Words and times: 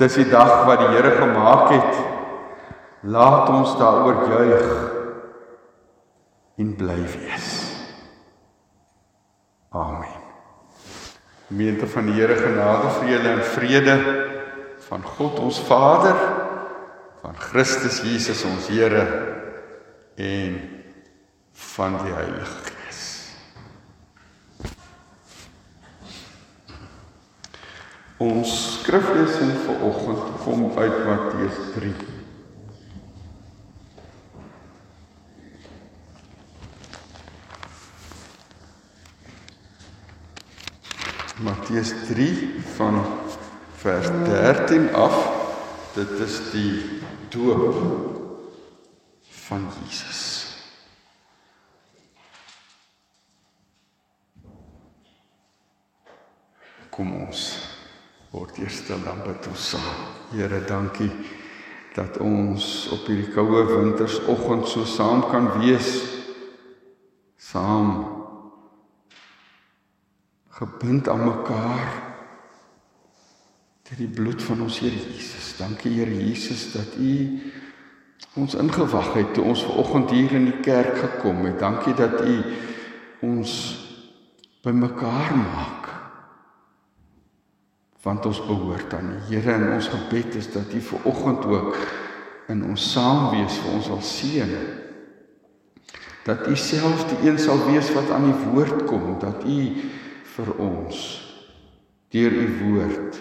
Dis 0.00 0.16
die 0.16 0.30
dag 0.32 0.62
wat 0.64 0.80
die 0.80 0.94
Here 0.94 1.10
gemaak 1.18 1.66
het. 1.74 1.98
Laat 3.12 3.48
ons 3.52 3.74
daaroor 3.76 4.22
juig 4.28 4.70
en 6.60 6.72
bly 6.76 7.00
wees. 7.04 7.50
Amen. 9.76 10.16
Gemeente 11.48 11.86
van 11.88 12.08
die 12.08 12.16
Here 12.16 12.36
genade 12.36 12.92
vir 12.96 13.12
julle 13.12 13.34
en 13.34 13.44
vrede 13.52 13.96
van 14.88 15.04
God 15.04 15.38
ons 15.44 15.60
Vader, 15.68 16.16
van 17.20 17.36
Christus 17.36 18.00
Jesus 18.04 18.44
ons 18.48 18.68
Here 18.72 19.04
en 20.16 20.56
van 21.76 21.96
die 22.04 22.12
Heilige 22.16 22.70
Gees. 22.70 23.02
Ons 28.20 28.69
skriflesing 28.90 29.52
vir 29.54 29.82
oggend 29.86 30.22
kom 30.42 30.62
uit 30.74 30.96
Matteus 31.06 31.58
3. 31.76 31.90
Matteus 41.46 41.94
3 42.08 42.26
van 42.74 42.98
vers 43.78 44.10
13 44.26 44.90
af. 44.98 45.22
Dit 45.94 46.10
is 46.26 46.42
die 46.50 46.82
doop 47.30 47.78
van 49.46 49.70
Jesus. 49.86 50.26
Kom 56.90 57.14
ons 57.22 57.59
word 58.60 58.68
eers 58.68 58.80
stil 58.84 59.00
dan 59.04 59.20
bid 59.24 59.46
ons 59.48 59.70
saam. 59.72 60.00
Here, 60.32 60.60
dankie 60.66 61.10
dat 61.94 62.18
ons 62.20 62.88
op 62.92 63.06
hierdie 63.08 63.32
koue 63.32 63.64
wintersoggend 63.66 64.68
so 64.68 64.84
saam 64.84 65.24
kan 65.30 65.48
wees. 65.58 66.04
Saam 67.40 68.04
gebind 70.60 71.08
aan 71.08 71.24
mekaar 71.24 71.88
deur 73.88 73.98
die 73.98 74.12
bloed 74.12 74.42
van 74.42 74.60
ons 74.62 74.78
Here 74.78 74.94
Jesus. 74.94 75.56
Dankie 75.58 75.96
Here 75.96 76.14
Jesus 76.14 76.72
dat 76.72 76.94
U 77.00 77.40
ons 78.38 78.54
ingewag 78.54 79.14
het 79.16 79.34
toe 79.34 79.44
ons 79.44 79.64
ver 79.64 79.80
oggend 79.80 80.12
hier 80.14 80.36
in 80.36 80.46
die 80.52 80.60
kerk 80.62 81.00
gekom 81.00 81.44
het. 81.48 81.58
Dankie 81.58 81.96
dat 81.98 82.20
U 82.22 82.36
ons 83.26 83.56
bymekaar 84.62 85.34
maak 85.34 85.79
want 88.02 88.26
ons 88.26 88.40
behoort 88.46 88.94
aan 88.96 89.10
die 89.12 89.36
Here 89.36 89.52
en 89.52 89.72
ons 89.74 89.88
gebed 89.92 90.36
is 90.40 90.48
dat 90.52 90.72
U 90.72 90.80
ver 90.80 91.08
oggend 91.10 91.44
ook 91.44 91.76
in 92.50 92.64
ons 92.64 92.84
saam 92.92 93.30
wees 93.34 93.58
vir 93.62 93.72
ons 93.76 93.90
al 93.94 94.04
seën. 94.04 94.54
Dat 96.24 96.46
U 96.48 96.56
self 96.56 97.04
die 97.10 97.28
een 97.28 97.38
sal 97.38 97.60
wees 97.68 97.90
wat 97.94 98.10
aan 98.10 98.30
die 98.30 98.38
woord 98.50 98.86
kom, 98.88 99.12
dat 99.22 99.44
U 99.44 99.58
vir 100.36 100.54
ons 100.58 101.02
deur 102.10 102.34
U 102.34 102.46
woord 102.64 103.20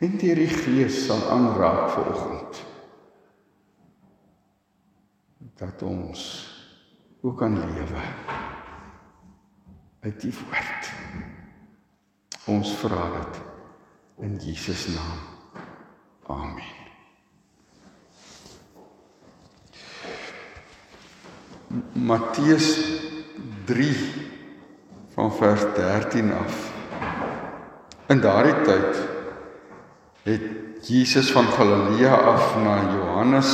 en 0.00 0.14
deur 0.16 0.38
die 0.40 0.48
Gees 0.48 1.02
sal 1.06 1.20
aanraak 1.28 1.90
vir 1.92 2.06
oggend. 2.14 2.62
Dat 5.60 5.82
ons 5.84 6.22
ook 7.20 7.36
kan 7.42 7.58
lewe 7.60 8.06
uit 10.00 10.22
die 10.24 10.32
woord. 10.32 10.88
Ons 12.50 12.72
vra 12.80 13.04
dit 13.14 13.36
in 14.26 14.32
Jesus 14.42 14.88
naam. 14.90 15.18
Amen. 16.26 16.78
Matteus 21.94 22.72
3 23.70 23.90
van 25.14 25.30
vers 25.38 25.62
13 25.76 26.32
af. 26.34 26.56
In 28.10 28.22
daardie 28.24 28.56
tyd 28.66 28.98
het 30.26 30.88
Jesus 30.90 31.30
van 31.30 31.46
Galilea 31.54 32.14
af 32.34 32.56
na 32.64 32.80
Johannes 32.96 33.52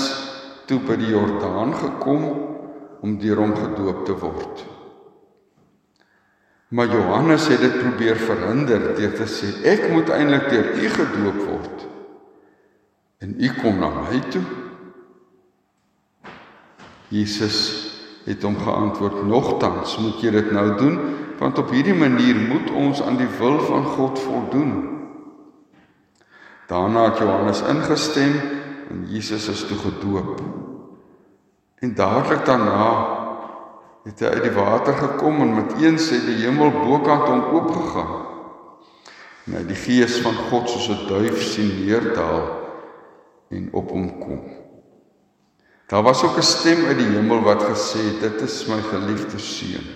toe 0.67 0.81
by 0.81 0.97
die 0.97 1.13
Jordaan 1.13 1.77
gekom 1.77 2.25
om 3.05 3.19
deur 3.21 3.45
hom 3.45 3.53
gedoop 3.61 4.07
te 4.09 4.17
word. 4.25 4.65
Maar 6.69 6.87
Johannes 6.87 7.49
het 7.49 7.61
dit 7.61 7.79
probeer 7.79 8.17
verhinder 8.17 8.95
deur 8.99 9.13
te 9.15 9.27
sê 9.31 9.53
ek 9.71 9.87
moet 9.93 10.11
eintlik 10.11 10.49
deur 10.51 10.73
u 10.75 10.89
gedoop 10.91 11.43
word. 11.47 11.85
En 13.23 13.37
u 13.39 13.51
kom 13.61 13.79
na 13.79 13.91
my 13.95 14.19
toe. 14.35 14.43
Jesus 17.15 17.59
het 18.27 18.43
hom 18.43 18.59
geantwoord: 18.59 19.23
"Nogtans 19.23 19.99
moet 20.03 20.21
jy 20.21 20.31
dit 20.31 20.51
nou 20.51 20.75
doen, 20.77 20.99
want 21.39 21.59
op 21.59 21.71
hierdie 21.71 21.95
manier 21.95 22.35
moet 22.35 22.71
ons 22.71 23.03
aan 23.03 23.17
die 23.17 23.31
wil 23.39 23.61
van 23.61 23.85
God 23.85 24.19
voldoen." 24.19 24.75
Daarna 26.67 27.05
het 27.05 27.19
Johannes 27.19 27.63
ingestem 27.63 28.35
en 28.91 29.07
Jesus 29.07 29.49
is 29.49 29.67
toe 29.67 29.79
gedoop. 29.79 30.41
En 31.79 31.95
dadelik 31.95 32.45
daarna 32.45 33.26
het 34.07 34.23
hy 34.23 34.31
uit 34.37 34.45
die 34.47 34.55
water 34.55 34.95
gekom 34.95 35.41
en 35.43 35.55
met 35.57 35.73
een 35.83 35.99
sê 35.99 36.21
die 36.23 36.39
hemel 36.45 36.71
bokant 36.71 37.27
hom 37.27 37.43
oopgegaan. 37.57 38.23
En 39.47 39.59
hy 39.59 39.65
die 39.67 39.79
gees 39.79 40.21
van 40.23 40.37
God 40.51 40.71
soos 40.71 40.89
'n 40.95 41.09
duif 41.11 41.43
sien 41.43 41.73
neerdal 41.83 42.47
en 43.51 43.69
op 43.73 43.91
hom 43.91 44.07
kom. 44.19 44.43
Daar 45.87 46.03
was 46.03 46.23
ook 46.23 46.39
'n 46.39 46.43
stem 46.43 46.85
uit 46.85 46.99
die 46.99 47.11
hemel 47.19 47.43
wat 47.43 47.63
gesê 47.63 47.99
het: 47.99 48.21
"Dit 48.21 48.41
is 48.41 48.67
my 48.67 48.81
geliefde 48.81 49.39
seun. 49.39 49.87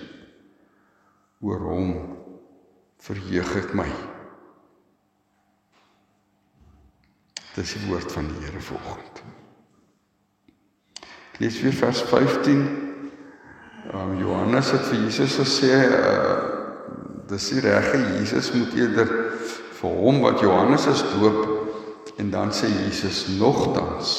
Oor 1.40 1.58
hom 1.58 2.16
verheug 2.98 3.56
ek 3.56 3.74
my." 3.74 3.90
Dis 7.54 7.72
die 7.72 7.86
woord 7.86 8.12
van 8.12 8.26
die 8.26 8.44
Here 8.44 8.60
vanoggend. 8.60 9.22
Lees 11.38 11.60
weer 11.60 11.72
vers 11.72 12.02
15 12.02 12.89
um, 13.94 14.18
Johannes 14.20 14.72
het 14.74 14.88
vir 14.90 15.04
Jesus 15.06 15.38
gesê 15.40 15.74
uh 15.88 16.58
dis 17.30 17.44
die 17.54 17.60
regte 17.62 17.98
Jesus 18.16 18.48
moet 18.56 18.72
eerder 18.74 19.10
vir 19.78 19.98
hom 20.02 20.18
wat 20.24 20.42
Johannes 20.42 20.88
is 20.90 21.02
doop 21.12 22.18
en 22.18 22.30
dan 22.32 22.50
sê 22.50 22.66
Jesus 22.66 23.28
nogtans 23.38 24.10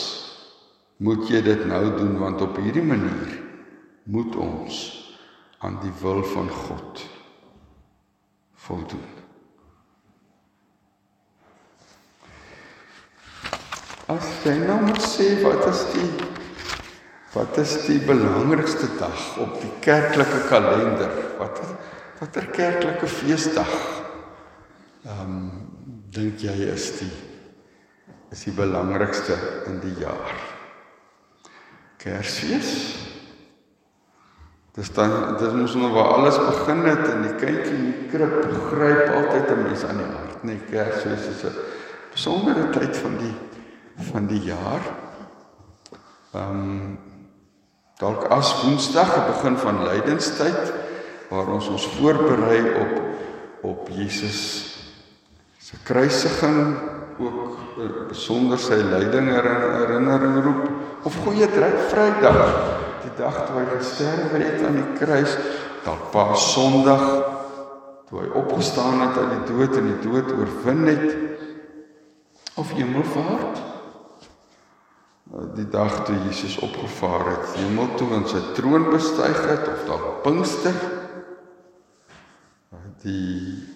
moet 1.04 1.28
jy 1.28 1.42
dit 1.44 1.66
nou 1.68 1.84
doen 1.98 2.14
want 2.22 2.42
op 2.46 2.60
hierdie 2.64 2.86
manier 2.86 3.36
moet 4.08 4.36
ons 4.40 4.80
aan 5.60 5.76
die 5.84 5.94
wil 6.02 6.24
van 6.32 6.50
God 6.50 7.04
voldoen. 8.64 9.10
As 14.10 14.28
jy 14.46 14.56
nou 14.64 14.80
moet 14.88 15.04
sê 15.04 15.34
wat 15.44 15.68
is 15.70 15.84
die 15.94 16.31
Wat 17.32 17.58
is 17.58 17.78
die 17.88 18.00
belangrikste 18.04 18.90
dag 19.00 19.38
op 19.40 19.56
die 19.62 19.72
kerklike 19.80 20.42
kalender? 20.50 21.12
Wat 21.40 21.62
watter 22.20 22.48
kerklike 22.52 23.08
feesdag? 23.08 23.72
Ehm 25.08 25.22
um, 25.24 25.38
dink 26.12 26.42
jy 26.44 26.54
is 26.74 26.90
die 27.00 27.12
is 28.36 28.42
die 28.44 28.54
belangrikste 28.56 29.38
in 29.72 29.80
die 29.80 29.94
jaar? 30.02 30.34
Kersfees? 32.04 32.72
Dis 34.76 34.92
dan 34.96 35.38
dis 35.40 35.56
mos 35.56 35.76
nou 35.80 35.92
waar 35.96 36.18
alles 36.18 36.40
begin 36.40 36.84
het 36.88 37.06
en 37.14 37.24
die 37.30 37.36
kindjie 37.40 37.78
in 37.78 37.86
die 37.88 38.10
krib 38.12 38.36
gryp 38.68 39.08
altyd 39.08 39.54
'n 39.56 39.64
mens 39.64 39.86
aan 39.88 40.04
die 40.04 40.10
hart, 40.12 40.44
nee 40.44 40.60
Kersfees 40.68 41.32
is 41.32 41.44
'n 41.48 41.56
besondere 42.12 42.68
tyd 42.76 42.98
van 42.98 43.18
die 43.24 43.36
van 44.12 44.28
die 44.28 44.44
jaar. 44.52 44.84
Ehm 46.34 46.60
um, 46.60 47.11
Dalk 48.02 48.32
as 48.34 48.50
Woensdag, 48.64 49.12
die 49.14 49.28
begin 49.30 49.58
van 49.62 49.84
lydenstyd 49.86 50.72
waar 51.30 51.52
ons 51.54 51.68
ons 51.70 51.86
voorberei 52.00 52.62
op 52.82 53.00
op 53.62 53.90
Jesus 53.94 54.40
se 55.62 55.78
kruisiging, 55.86 56.74
ook 57.22 57.76
besonder 58.10 58.58
sy 58.58 58.80
lyding 58.82 59.30
herinnering 59.30 60.40
roep 60.42 60.64
of 61.06 61.20
goeie 61.22 61.46
trek 61.54 61.78
Vrydag, 61.92 62.42
die 63.06 63.14
dag 63.20 63.38
toe 63.46 63.60
hy 63.60 63.68
gesterf 63.76 64.34
het 64.34 64.66
aan 64.66 64.80
die 64.80 64.98
kruis, 64.98 65.38
dalk 65.86 66.10
Paas 66.10 66.48
Sondag 66.56 67.06
toe 68.10 68.24
hy 68.24 68.32
opgestaan 68.42 68.98
het 69.06 69.22
uit 69.22 69.36
die 69.36 69.54
dood 69.54 69.78
en 69.78 69.92
die 69.94 70.02
dood 70.08 70.34
oorwin 70.40 70.88
het 70.90 71.06
of 72.58 72.74
Hemelvaart 72.74 73.62
die 75.56 75.68
dag 75.72 76.02
toe 76.06 76.16
Jesus 76.28 76.58
opgevaar 76.60 77.30
het 77.30 77.54
hemel 77.60 77.94
toe 77.96 78.10
en 78.18 78.26
sy 78.28 78.42
troon 78.58 78.90
bestyg 78.92 79.46
het 79.48 79.70
of 79.72 79.86
dalk 79.88 80.10
Pinkster 80.26 80.76
die 83.02 83.68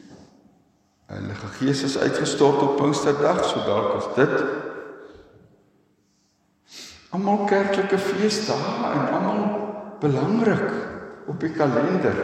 Heilige 1.06 1.48
Gees 1.58 1.84
is 1.86 1.98
uitgestort 1.98 2.62
op 2.62 2.78
Pinksterdag, 2.78 3.44
so 3.46 3.62
dalk 3.66 3.98
is 4.00 4.08
dit 4.18 4.34
almal 7.16 7.46
kerklike 7.50 7.98
feesdae 8.02 8.90
en 8.90 9.06
almal 9.16 9.44
belangrik 10.02 10.66
op 11.32 11.40
die 11.40 11.54
kalender. 11.56 12.18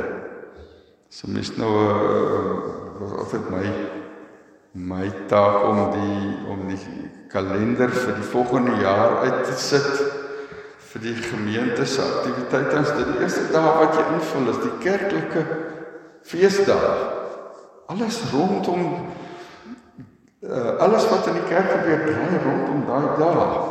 So 1.14 1.30
mis 1.32 1.54
nou 1.58 1.70
uh, 1.72 2.52
was 3.00 3.14
altyd 3.24 3.50
my 3.54 3.64
my 4.72 5.12
taak 5.28 5.64
om 5.68 5.80
die 5.92 6.28
om 6.48 6.68
die 6.70 6.80
kalender 7.32 7.92
vir 7.92 8.16
die 8.16 8.28
volgende 8.32 8.78
jaar 8.80 9.18
uit 9.26 9.44
te 9.48 9.56
sit 9.60 9.90
vir 10.92 11.04
die 11.04 11.16
gemeente 11.16 11.86
se 11.86 12.04
aktiwiteite. 12.04 12.78
Ons 12.80 12.94
dit 12.96 13.12
die 13.12 13.24
eerste 13.24 13.48
dag 13.52 13.68
wat 13.80 13.98
jy 14.00 14.06
invul 14.16 14.52
is 14.52 14.62
die 14.64 14.78
kerklike 14.84 15.44
feesdae. 16.28 16.94
Alles 17.92 18.22
rondom 18.32 18.88
uh, 20.40 20.78
alles 20.80 21.08
wat 21.12 21.28
in 21.32 21.40
die 21.40 21.48
kerk 21.52 21.70
gebeur 21.76 22.08
draai 22.08 22.42
rondom 22.46 22.88
daai 22.88 23.12
dae. 23.20 23.62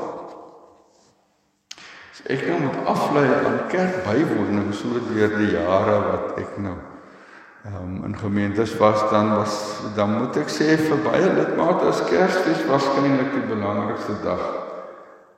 So 2.12 2.28
ek 2.36 2.44
nou 2.48 2.60
moet 2.66 2.80
aflei 2.92 3.26
aan 3.40 3.60
kerk 3.72 4.02
bywoning 4.04 4.72
so 4.76 5.00
deur 5.08 5.36
die 5.40 5.52
jare 5.56 5.98
wat 6.10 6.40
ek 6.44 6.56
nou 6.60 6.76
um, 7.64 8.04
in 8.04 8.16
gemeentes 8.18 8.76
was 8.76 9.10
dan 9.10 9.36
was 9.36 9.80
dan 9.94 10.18
moet 10.18 10.36
ek 10.40 10.48
sê 10.52 10.76
vir 10.80 11.02
baie 11.04 11.28
lidmate 11.28 11.90
is 11.92 12.02
Kersfees 12.08 12.64
waarskynlik 12.68 13.34
die 13.36 13.46
belangrikste 13.50 14.16
dag 14.24 14.44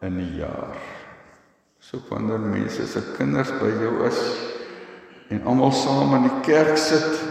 in 0.03 0.19
die 0.19 0.39
jaar. 0.43 0.79
So 1.83 1.99
wanneer 2.09 2.39
mense 2.39 2.87
se 2.87 3.03
kinders 3.17 3.51
by 3.59 3.71
jou 3.83 3.95
is 4.07 4.23
en 5.33 5.43
almal 5.49 5.73
saam 5.75 6.15
in 6.21 6.29
die 6.29 6.41
kerk 6.47 6.77
sit 6.79 7.31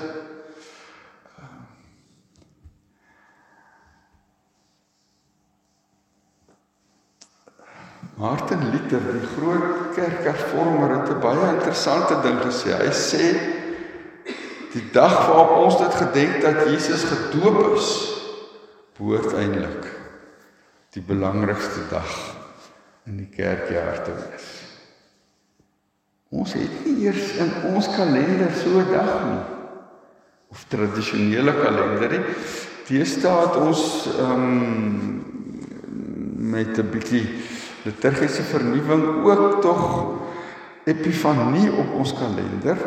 Martin 8.22 8.68
Luther, 8.70 9.02
die 9.02 9.30
groot 9.34 9.96
kerkhervormer 9.96 10.92
het 10.94 11.10
'n 11.10 11.22
baie 11.24 11.48
interessante 11.56 12.22
ding 12.22 12.38
gesê. 12.44 12.70
Hy 12.78 12.92
sê 12.94 13.61
die 14.72 14.84
dag 14.94 15.28
waarop 15.28 15.58
ons 15.66 15.78
dit 15.82 15.96
gedenk 16.00 16.42
dat 16.42 16.68
Jesus 16.70 17.04
gedoop 17.04 17.76
is, 17.76 17.90
behoort 18.98 19.34
eintlik 19.34 19.88
die 20.92 21.04
belangrikste 21.04 21.88
dag 21.90 22.12
in 23.08 23.18
die 23.22 23.30
kerkjaar 23.32 24.04
te 24.06 24.16
wees. 24.16 24.50
Ons 26.32 26.54
het 26.56 26.86
nie 26.86 27.08
eers 27.08 27.34
in 27.44 27.52
ons 27.74 27.88
kalender 27.96 28.52
so 28.56 28.80
'n 28.80 28.92
dag 28.92 29.12
nie 29.28 29.42
of 30.52 30.66
tradisionele 30.68 31.54
kalender 31.54 32.12
nie. 32.12 32.26
Deesdae 32.88 33.46
het 33.46 33.56
ons 33.56 34.08
ehm 34.20 34.32
um, 34.32 35.24
met 36.52 36.78
'n 36.78 36.90
bietjie 36.92 37.26
liturgiese 37.84 38.44
vernuwing 38.44 39.24
ook 39.24 39.62
tog 39.62 39.84
Epifanie 40.86 41.72
op 41.72 41.94
ons 41.94 42.14
kalender. 42.14 42.78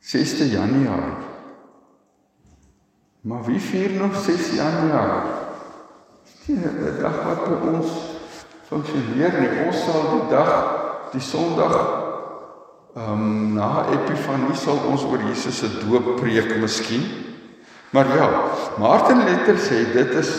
6 0.00 0.38
Januarie. 0.50 1.28
Maar 3.20 3.44
wie 3.44 3.60
vier 3.60 3.90
nog 3.90 4.16
6 4.16 4.54
Januarie? 4.56 5.32
Die 6.46 6.96
dag 7.00 7.18
wat 7.24 7.44
by 7.44 7.56
ons 7.68 7.90
funksioneer 8.70 9.36
nie. 9.40 9.50
Ons 9.66 9.82
sal 9.84 10.06
die 10.14 10.28
dag, 10.32 10.52
die 11.12 11.22
Sondag 11.22 11.76
ehm 12.90 13.22
um, 13.22 13.52
na 13.54 13.84
Epifanie 13.94 14.56
sal 14.58 14.80
ons 14.90 15.04
oor 15.06 15.22
Jesus 15.28 15.60
se 15.62 15.68
doop 15.78 16.16
preek 16.18 16.56
miskien. 16.58 17.04
Maar 17.94 18.16
ja, 18.16 18.26
Martin 18.82 19.22
Luther 19.26 19.58
sê 19.62 19.84
dit 19.92 20.14
is 20.18 20.30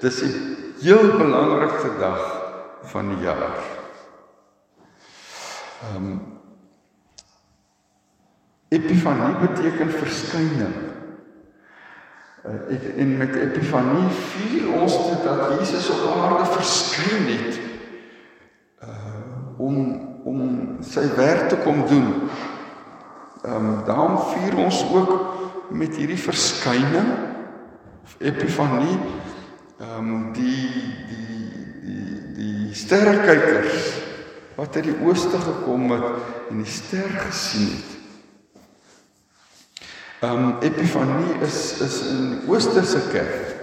dis 0.00 0.22
die 0.24 0.32
heel 0.80 1.12
belangrikste 1.12 1.92
dag 2.00 2.22
van 2.92 3.12
die 3.12 3.24
jaar. 3.26 3.60
Ehm 5.90 5.96
um, 5.96 6.20
Epifanie 8.70 9.34
beteken 9.42 9.90
verskyning. 9.90 10.74
Uh, 12.46 13.00
en 13.02 13.16
met 13.16 13.34
Epifanie 13.34 14.06
vier 14.30 14.70
ons 14.72 14.94
dit 15.08 15.24
dat 15.26 15.58
Jesus 15.58 15.90
op 15.90 16.06
aarde 16.14 16.46
verskyn 16.54 17.26
het 17.34 17.58
uh 18.86 19.18
om 19.60 19.76
om 20.24 20.38
sy 20.80 21.02
werk 21.16 21.48
te 21.48 21.58
kom 21.66 21.82
doen. 21.88 22.08
Ehm 23.42 23.66
um, 23.66 23.84
daarom 23.84 24.16
vier 24.32 24.56
ons 24.56 24.84
ook 24.92 25.12
met 25.68 25.96
hierdie 25.96 26.22
verskyning 26.22 27.12
Epifanie 28.18 28.98
ehm 29.80 29.98
um, 29.98 30.32
die 30.32 30.68
die 31.10 31.44
die 31.84 32.34
die 32.38 32.74
sterrekykers 32.74 33.94
wat 34.56 34.76
uit 34.76 34.84
die 34.92 35.00
ooste 35.04 35.38
gekom 35.40 35.90
het 35.90 36.12
en 36.50 36.62
die 36.62 36.72
ster 36.80 37.10
gesien 37.28 37.74
het. 37.76 37.99
Ehm 40.20 40.44
um, 40.44 40.54
Epifanie 40.60 41.40
is 41.40 41.80
is 41.80 42.02
in 42.12 42.24
die 42.30 42.48
oosterse 42.52 43.00
kerk 43.08 43.56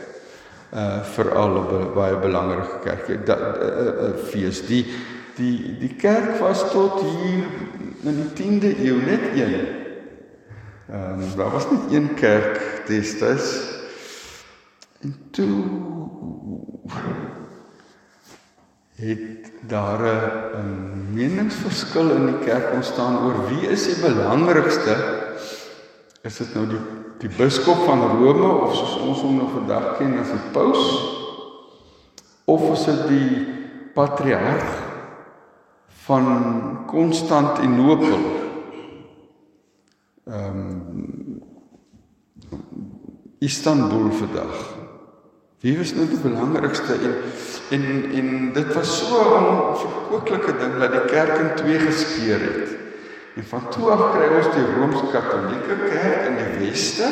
uh 0.74 1.04
veral 1.14 1.60
'n 1.62 1.94
baie 1.94 2.18
belangrike 2.18 2.80
kerk. 2.82 3.10
'n 3.10 3.30
uh, 3.30 3.38
uh, 3.38 4.18
fees. 4.32 4.66
Die 4.66 4.86
die 5.38 5.78
die 5.78 5.94
kerk 5.94 6.40
was 6.42 6.66
tot 6.72 6.98
hier 7.02 7.46
in 8.02 8.16
die 8.18 8.32
10de 8.34 8.74
eeu 8.82 8.98
net 9.06 9.38
een. 9.38 9.54
Ehm 10.90 11.22
um, 11.22 11.36
daar 11.38 11.52
was 11.54 11.70
net 11.70 11.94
een 11.94 12.14
kerk 12.14 12.88
destyds. 12.88 13.78
En 15.02 15.14
toe 15.32 15.62
het 18.98 19.52
daar 19.68 20.02
'n 20.58 21.14
meningsverskil 21.14 22.10
in 22.12 22.26
die 22.26 22.40
kerk 22.50 22.74
ontstaan 22.74 23.22
oor 23.22 23.48
wie 23.48 23.70
is 23.70 23.86
die 23.86 24.02
belangrikste? 24.02 25.17
Is 26.28 26.42
dit 26.42 26.56
nou 26.58 26.66
die 26.68 26.86
die 27.18 27.30
biskop 27.34 27.80
van 27.88 28.04
Rome 28.20 28.50
of 28.62 28.76
soos 28.78 28.98
ons 29.02 29.22
hom 29.26 29.40
nou 29.40 29.48
vandag 29.50 29.96
ken 29.98 30.12
as 30.22 30.30
die 30.30 30.52
paus? 30.54 30.84
Of 32.46 32.66
is 32.76 32.84
dit 32.86 33.00
die 33.10 33.40
patriarg 33.96 34.68
van 36.06 36.28
Konstantinopel? 36.92 38.28
Ehm 40.30 40.62
um, 40.62 41.40
Istanbul 43.40 44.12
vandag. 44.20 44.62
Wie 45.66 45.78
was 45.78 45.94
nou 45.98 46.06
die 46.10 46.22
belangrikste 46.22 47.00
en 47.02 47.16
en 47.78 47.86
en 48.20 48.30
dit 48.54 48.74
was 48.76 48.98
so 49.00 49.24
'n 49.24 49.48
onverkwikkelike 49.54 50.58
ding 50.60 50.78
dat 50.84 50.92
die 50.92 51.06
kerk 51.16 51.40
in 51.40 51.56
twee 51.56 51.80
geskeur 51.80 52.46
het. 52.52 52.87
En 53.38 53.44
van 53.46 53.70
toe 53.70 53.90
af 53.94 54.00
kry 54.16 54.28
ons 54.34 54.48
die 54.56 54.66
Rooms-Katolieke 54.66 55.76
kerk 55.92 56.24
in 56.26 56.38
die 56.40 56.54
weste 56.64 57.10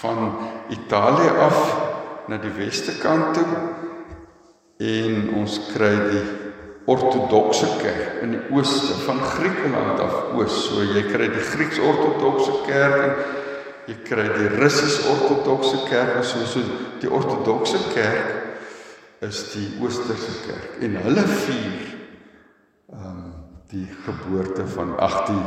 van 0.00 0.32
Italië 0.74 1.28
af 1.44 1.60
na 2.26 2.38
die 2.42 2.50
weste 2.56 2.96
kant 2.98 3.36
toe. 3.38 3.60
En 4.82 5.28
ons 5.38 5.58
kry 5.68 5.92
die 6.08 6.22
ortodokse 6.90 7.68
kerk 7.78 8.24
in 8.24 8.34
die 8.34 8.40
ooste 8.50 8.96
van 9.04 9.20
Griekeland 9.22 10.02
af 10.02 10.34
oos. 10.34 10.58
So 10.64 10.82
jy 10.82 11.04
kry 11.12 11.30
die 11.30 11.46
Grieks-ortodokse 11.52 12.56
kerk 12.66 12.98
en 13.04 13.14
jy 13.92 13.98
kry 14.08 14.26
die 14.34 14.50
Russies-ortodokse 14.56 15.84
kerk. 15.86 16.16
En 16.18 16.26
so 16.26 16.42
so 16.50 16.64
die 16.98 17.12
ortodokse 17.14 17.78
kerk 17.94 19.22
is 19.22 19.44
die 19.54 19.68
oosterse 19.84 20.34
kerk. 20.48 20.80
En 20.82 20.98
hulle 21.04 21.28
vier 21.44 21.89
die 23.70 23.86
geboorte 24.04 24.66
van 24.66 24.96
ag 24.98 25.26
die 25.30 25.44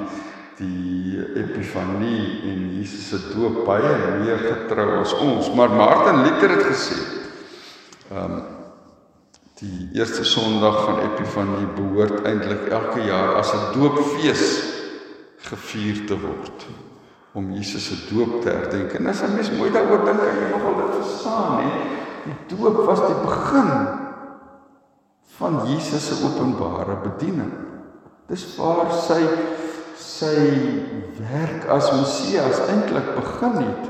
die 0.57 1.17
epifanie 1.41 2.43
en 2.45 2.59
Jesus 2.77 3.07
se 3.09 3.17
doop 3.33 3.63
baie 3.65 3.93
meer 4.21 4.37
getrou 4.37 4.99
as 4.99 5.13
ons 5.17 5.49
maar 5.57 5.73
Martin 5.73 6.21
Luther 6.25 6.57
het 6.57 6.67
gesê 6.71 6.99
ehm 8.11 8.37
um, 8.37 8.41
die 9.63 9.89
eerste 9.95 10.25
Sondag 10.27 10.79
van 10.85 10.97
epifanie 11.05 11.67
behoort 11.77 12.25
eintlik 12.27 12.67
elke 12.67 13.05
jaar 13.07 13.35
as 13.39 13.53
'n 13.53 13.79
doopfees 13.79 14.43
gevier 15.49 16.05
te 16.07 16.17
word 16.19 16.65
om 17.33 17.51
Jesus 17.53 17.85
se 17.89 17.95
doop 18.13 18.41
te 18.41 18.49
herdenk. 18.49 18.93
En 18.93 19.09
as 19.09 19.23
jy 19.23 19.29
mens 19.33 19.51
mooi 19.57 19.71
daaroor 19.73 20.05
dink, 20.05 20.21
kan 20.21 20.37
jy 20.37 20.49
nogal 20.51 20.75
dit 20.77 20.97
verstaan, 20.99 21.63
hè. 21.63 21.71
Die 22.23 22.35
doop 22.53 22.77
was 22.87 23.01
die 23.07 23.19
begin 23.25 23.71
van 25.39 25.57
Jesus 25.67 26.05
se 26.07 26.19
openbare 26.23 26.99
bediening. 27.03 27.51
Dis 28.33 28.47
waar 28.57 28.89
sy 28.97 29.21
sy 30.01 30.37
werk 31.19 31.67
as 31.69 31.91
Messias 31.93 32.63
eintlik 32.65 33.11
begin 33.13 33.59
het. 33.61 33.83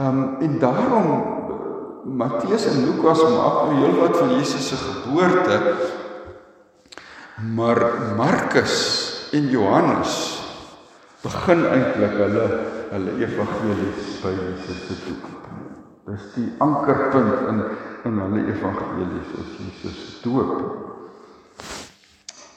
Ehm 0.00 0.18
um, 0.18 0.24
en 0.42 0.56
daarom 0.58 1.10
Matteus 2.18 2.66
en 2.66 2.82
Lukas 2.86 3.22
maak 3.22 3.60
nou 3.68 3.76
heelwat 3.78 4.16
van 4.18 4.32
Jesus 4.34 4.68
se 4.68 4.78
geboorte. 4.80 5.60
Maar 7.54 7.82
Markus 8.18 8.74
en 9.32 9.46
Johannes 9.54 10.16
begin 11.22 11.62
eintlik 11.70 12.18
hulle 12.18 12.48
hulle 12.90 13.16
evangelies 13.28 14.10
by 14.24 14.34
Jesus 14.42 14.82
se 14.88 14.98
doop. 15.06 15.30
Dis 16.10 16.26
die 16.34 16.50
ankerpunt 16.58 17.46
in 17.52 17.62
in 18.10 18.20
hulle 18.24 18.44
evangelies 18.56 19.32
is 19.38 19.56
Jesus 19.62 20.02
se 20.02 20.20
doop. 20.26 20.95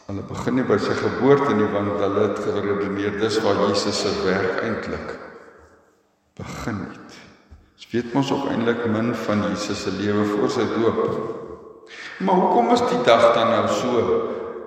Hulle 0.10 0.26
begin 0.26 0.58
nie 0.58 0.66
by 0.66 0.80
sy 0.82 0.96
geboorte 0.98 1.54
nie 1.54 1.70
want 1.70 2.02
hulle 2.02 2.28
het 2.28 2.40
geredeneer 2.42 3.20
dis 3.22 3.40
waar 3.46 3.64
Jesus 3.68 4.02
se 4.02 4.14
werk 4.26 4.64
eintlik 4.66 5.16
begin 6.40 6.84
het. 6.88 7.18
Ons 7.78 7.90
weet 7.94 8.14
mos 8.16 8.32
ook 8.34 8.50
eintlik 8.50 8.86
min 8.90 9.14
van 9.28 9.46
Jesus 9.52 9.86
se 9.86 9.94
lewe 9.94 10.26
voor 10.34 10.50
sy 10.52 10.66
doop. 10.74 11.04
Maar 12.26 12.42
hoekom 12.42 12.74
is 12.74 12.88
die 12.90 13.04
dag 13.06 13.30
dan 13.38 13.54
nou 13.54 13.68
so 13.78 14.08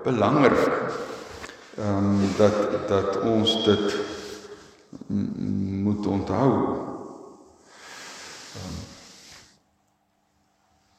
belangrik? 0.06 1.10
ehm 1.76 1.96
um, 1.98 2.30
dat 2.36 2.88
dat 2.88 3.20
ons 3.20 3.64
dit 3.64 3.96
moet 5.82 6.06
onthou. 6.06 6.50
Um, 8.56 8.74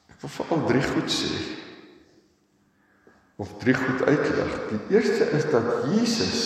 ek 0.09 0.17
wil 0.21 0.29
veral 0.29 0.63
drie 0.65 0.81
goed 0.81 1.13
sê. 1.13 1.29
Of 3.43 3.57
drie 3.59 3.75
goed 3.75 4.05
uitlig. 4.07 4.51
Die 4.69 4.95
eerste 4.95 5.27
is 5.35 5.43
dat 5.51 5.63
Jesus 5.91 6.43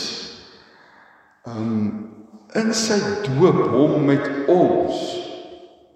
um, 1.46 2.08
in 2.58 2.74
sy 2.74 2.98
doop 3.28 3.60
hom 3.70 4.08
met 4.08 4.26
ons 4.50 5.04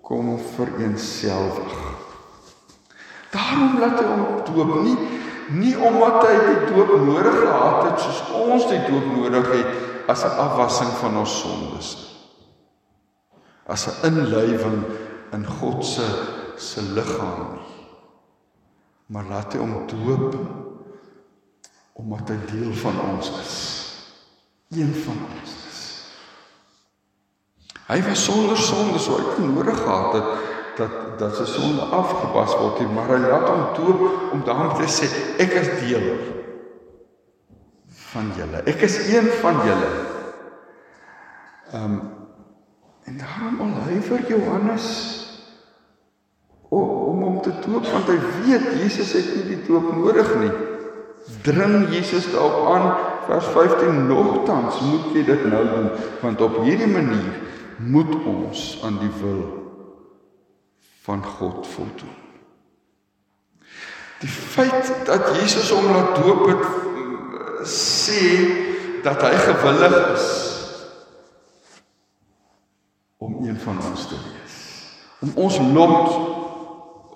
kom 0.05 0.35
vereenselwig. 0.53 1.79
Daarom 3.33 3.79
laat 3.81 3.97
hy 3.97 4.05
hom 4.11 4.27
doop 4.51 4.77
nie 4.85 4.97
nie 5.51 5.73
omdat 5.75 6.21
hy 6.23 6.35
die 6.45 6.69
doop 6.69 6.93
nodig 7.03 7.33
gehad 7.41 7.87
het 7.89 8.03
soos 8.03 8.21
ons 8.37 8.67
die 8.69 8.79
doop 8.85 9.07
nodig 9.15 9.49
het 9.51 10.07
as 10.11 10.23
'n 10.23 10.37
afwassing 10.45 10.91
van 11.01 11.17
ons 11.17 11.33
sondes 11.41 11.89
as 13.67 13.87
'n 13.87 14.05
inlywing 14.07 14.83
in 15.33 15.45
God 15.45 15.85
se 15.85 16.05
se 16.55 16.81
liggaam 16.81 17.51
nie 17.51 17.69
maar 19.07 19.25
laat 19.29 19.53
hy 19.53 19.59
hom 19.59 19.87
doop 19.87 20.35
omdat 21.99 22.33
hy 22.33 22.39
deel 22.51 22.73
van 22.83 22.99
ons 23.09 23.31
is 23.41 23.55
een 24.79 24.93
van 25.05 25.23
ons 25.27 25.55
is 25.69 25.81
hy 27.91 27.99
was 28.07 28.25
sonder 28.25 28.57
sonde 28.57 28.99
so 28.99 29.19
hy 29.19 29.29
het 29.29 29.41
nodig 29.45 29.81
gehad 29.83 30.19
het 30.19 30.29
dat 30.79 30.99
dat 31.19 31.35
sy 31.37 31.45
sonde 31.45 31.87
afgewas 31.93 32.53
word 32.57 32.85
maar 32.95 33.11
hy 33.15 33.23
laat 33.25 33.49
hom 33.49 33.65
doop 33.79 34.31
om 34.33 34.45
daarom 34.47 34.77
te 34.79 34.87
sê 34.89 35.09
ek 35.43 35.57
is 35.63 35.73
deel 35.83 36.13
van 38.11 38.31
julle. 38.35 38.63
Ek 38.67 38.81
is 38.83 38.97
een 39.07 39.29
van 39.41 39.61
julle. 39.65 39.91
Ehm 41.71 41.83
um, 41.83 42.01
en 43.03 43.17
daarom 43.17 43.59
al 43.59 43.81
huiwer 43.83 44.27
Johannes 44.27 44.87
om 46.69 47.23
hom 47.23 47.41
te 47.41 47.51
doop 47.65 47.87
want 47.91 48.07
hy 48.07 48.17
weet 48.43 48.67
Jesus 48.83 49.13
het 49.17 49.31
nie 49.35 49.55
die 49.55 49.63
doop 49.65 49.87
nodig 49.95 50.29
nie. 50.39 50.51
Dring 51.41 51.89
Jesus 51.93 52.31
daarop 52.31 52.67
aan 52.73 52.97
vers 53.27 53.45
15 53.53 54.07
nogtans 54.07 54.79
moet 54.81 55.13
jy 55.13 55.23
dit 55.25 55.45
nou 55.45 55.61
doen 55.69 55.89
want 56.21 56.41
op 56.41 56.61
hierdie 56.65 56.89
manier 56.89 57.37
moet 57.77 58.15
ons 58.25 58.79
aan 58.85 58.97
die 59.01 59.11
wil 59.21 59.43
van 61.01 61.23
God 61.25 61.67
voldoen. 61.67 62.17
Die 64.21 64.29
feit 64.29 64.91
dat 65.05 65.31
Jesus 65.37 65.71
hom 65.73 65.87
laat 65.93 66.17
doop 66.21 66.45
het 66.49 66.65
sê 67.69 68.21
dat 69.05 69.21
hy 69.21 69.33
gewillig 69.45 69.97
is 70.13 70.27
om 73.21 73.37
een 73.45 73.57
van 73.61 73.77
ons 73.89 74.07
te 74.09 74.17
wees. 74.17 74.57
Om 75.21 75.31
ons 75.45 75.57
lot 75.73 76.13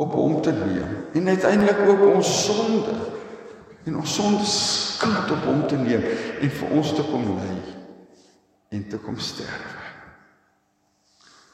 op 0.01 0.13
hom 0.13 0.41
te 0.41 0.53
neem 0.53 0.97
en 1.13 1.27
uiteindelik 1.27 1.85
ook 1.89 2.01
ons 2.13 2.31
sonde 2.45 2.93
en 3.85 3.97
ons 4.01 4.15
sonde 4.17 4.45
skuld 4.49 5.31
op 5.31 5.45
hom 5.45 5.63
te 5.69 5.77
neem 5.77 6.03
en 6.41 6.53
vir 6.59 6.75
ons 6.77 6.93
te 6.97 7.05
kom 7.05 7.25
ly 7.37 7.55
en 8.75 8.85
te 8.89 8.99
kom 9.01 9.17
sterwe. 9.21 9.83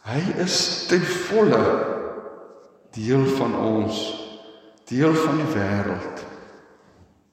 Hy 0.07 0.21
is 0.41 0.57
ten 0.89 1.03
volle 1.27 1.61
deel 2.95 3.25
van 3.37 3.53
ons, 3.55 3.99
deel 4.89 5.13
van 5.15 5.37
die 5.39 5.49
wêreld. 5.53 6.23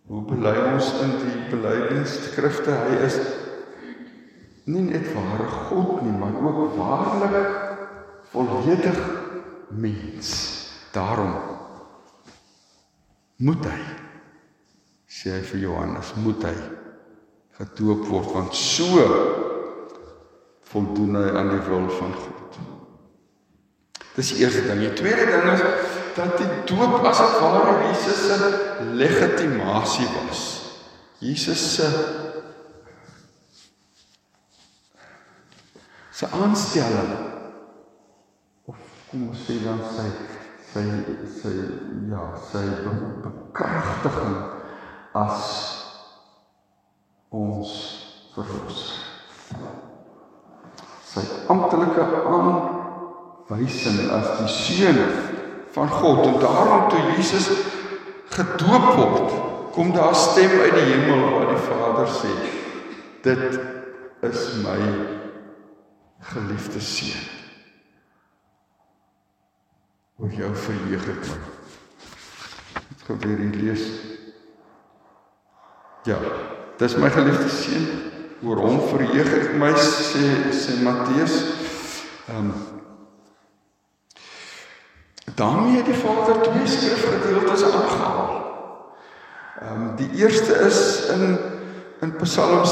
Hoe 0.09 0.23
bely 0.28 0.55
ons 0.73 0.90
in 1.05 1.14
die 1.23 1.38
belydenisskrifte 1.50 2.75
hy 2.85 2.99
is 3.07 3.17
nie 4.69 4.85
net 4.85 5.07
ware 5.14 5.47
God 5.69 6.02
nie, 6.05 6.12
maar 6.12 6.37
ook 6.45 6.76
waarlik 6.76 7.49
volledig 8.33 9.00
mens. 9.69 10.35
Daarom 10.93 11.33
moet 13.37 13.64
hy 13.69 14.08
sê 15.09 15.33
hy 15.33 15.45
vir 15.53 15.62
Johannes 15.65 16.12
moet 16.21 16.45
hy 16.45 16.57
gedoop 17.59 18.05
word 18.12 18.33
want 18.35 18.55
so 18.55 19.05
voldoen 20.69 21.17
hy 21.17 21.29
aan 21.33 21.49
die 21.55 21.62
wil 21.65 21.88
van 21.97 22.12
God. 22.12 22.59
Dis 24.19 24.35
die 24.35 24.43
eerste 24.45 24.67
ding. 24.67 24.83
Die 24.83 24.93
tweede 24.99 25.25
ding 25.31 25.47
is 25.55 25.62
dat 26.19 26.37
die 26.37 26.49
doop 26.69 27.07
as 27.09 27.23
dit 27.23 27.37
ware 27.41 27.75
Jesus 27.87 28.25
se 28.27 28.38
legitimasie 28.99 30.09
was. 30.19 30.43
Jesus 31.25 31.62
se 31.75 31.88
se 36.19 36.27
aanstelling 36.35 37.12
of 38.67 38.77
kom 39.11 39.29
ons 39.31 39.47
sê 39.47 39.57
dan 39.62 39.81
sy 39.95 40.07
sy 40.69 40.85
sy 41.38 41.53
ja, 42.11 42.25
sy 42.50 42.65
bekragtiging 43.25 44.58
as 45.18 45.44
ons 47.34 47.72
verlosser. 48.34 49.04
Sy 51.08 51.25
amptelike 51.50 52.04
aan 52.28 52.50
wysing 53.48 54.10
as 54.12 54.28
die 54.38 54.52
seun 54.52 55.00
van 55.72 55.88
God 55.88 56.25
en 56.26 56.38
daarom 56.42 56.88
toe 56.92 57.00
Jesus 57.16 57.48
gedoop 58.34 58.88
word 58.98 59.32
kom 59.72 59.92
daar 59.94 60.14
stem 60.16 60.52
uit 60.60 60.75
die 60.76 60.87
hemel 60.90 61.25
waar 61.32 61.48
die 61.52 61.64
Vader 61.64 62.12
sê 62.12 62.32
dit 63.25 63.58
is 64.28 64.44
my 64.64 64.78
geliefde 66.32 66.82
seun 66.84 67.26
oor 70.18 70.38
jou 70.42 70.52
verheug 70.66 71.10
ek 71.14 71.25
my 71.30 71.40
het 72.92 73.04
gebeur 73.08 73.44
hier 73.46 73.60
lees 73.62 73.88
ja 76.07 76.19
dis 76.78 76.97
my 76.97 77.11
geliefde 77.11 77.49
seun 77.50 77.88
oor 78.47 78.62
hom 78.62 78.81
verheug 78.93 79.31
ek 79.40 79.55
my 79.59 79.73
sê 79.75 80.26
sê 80.55 80.78
Matteus 80.85 81.38
ehm 82.28 82.50
um, 82.50 82.52
daarmee 85.38 85.76
het 85.76 85.87
die 85.87 85.95
Vader 85.95 86.43
twee 86.43 86.67
skrifgedeeltes 86.67 87.62
aangehaal. 87.62 88.31
Ehm 89.62 89.83
um, 89.83 89.97
die 89.97 90.11
eerste 90.23 90.55
is 90.67 91.09
in 91.14 91.38
in 92.00 92.17
Psalm 92.17 92.62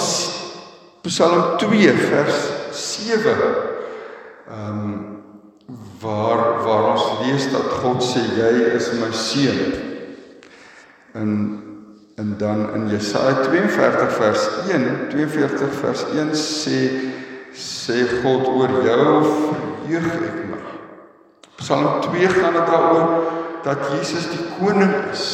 Psalm 1.03 1.59
2 1.59 1.93
vers 1.93 2.41
7. 2.71 3.37
Ehm 4.49 4.81
um, 4.83 5.23
waar 6.01 6.63
waar 6.63 6.91
ons 6.93 7.07
lees 7.23 7.51
dat 7.51 7.71
God 7.83 8.03
sê 8.03 8.23
jy 8.39 8.75
is 8.75 8.93
my 8.93 9.13
seun. 9.13 9.73
In 11.15 11.31
en 12.17 12.35
dan 12.39 12.75
in 12.75 12.89
Jesaja 12.89 13.43
42 13.43 14.13
vers 14.13 14.49
1, 14.69 15.09
42 15.09 15.73
vers 15.81 16.05
1 16.13 16.33
sê 16.33 16.79
sê 17.57 18.05
God 18.23 18.49
oor 18.53 18.73
jou 18.85 19.11
verheug 19.25 20.25
ek 20.29 20.39
my. 20.49 20.61
Psalm 21.61 22.01
2 22.05 22.31
gaan 22.37 22.57
dit 22.57 22.73
daaroor 22.73 23.29
dat 23.65 23.85
Jesus 23.93 24.29
die 24.33 24.45
koning 24.57 24.93
is. 25.13 25.27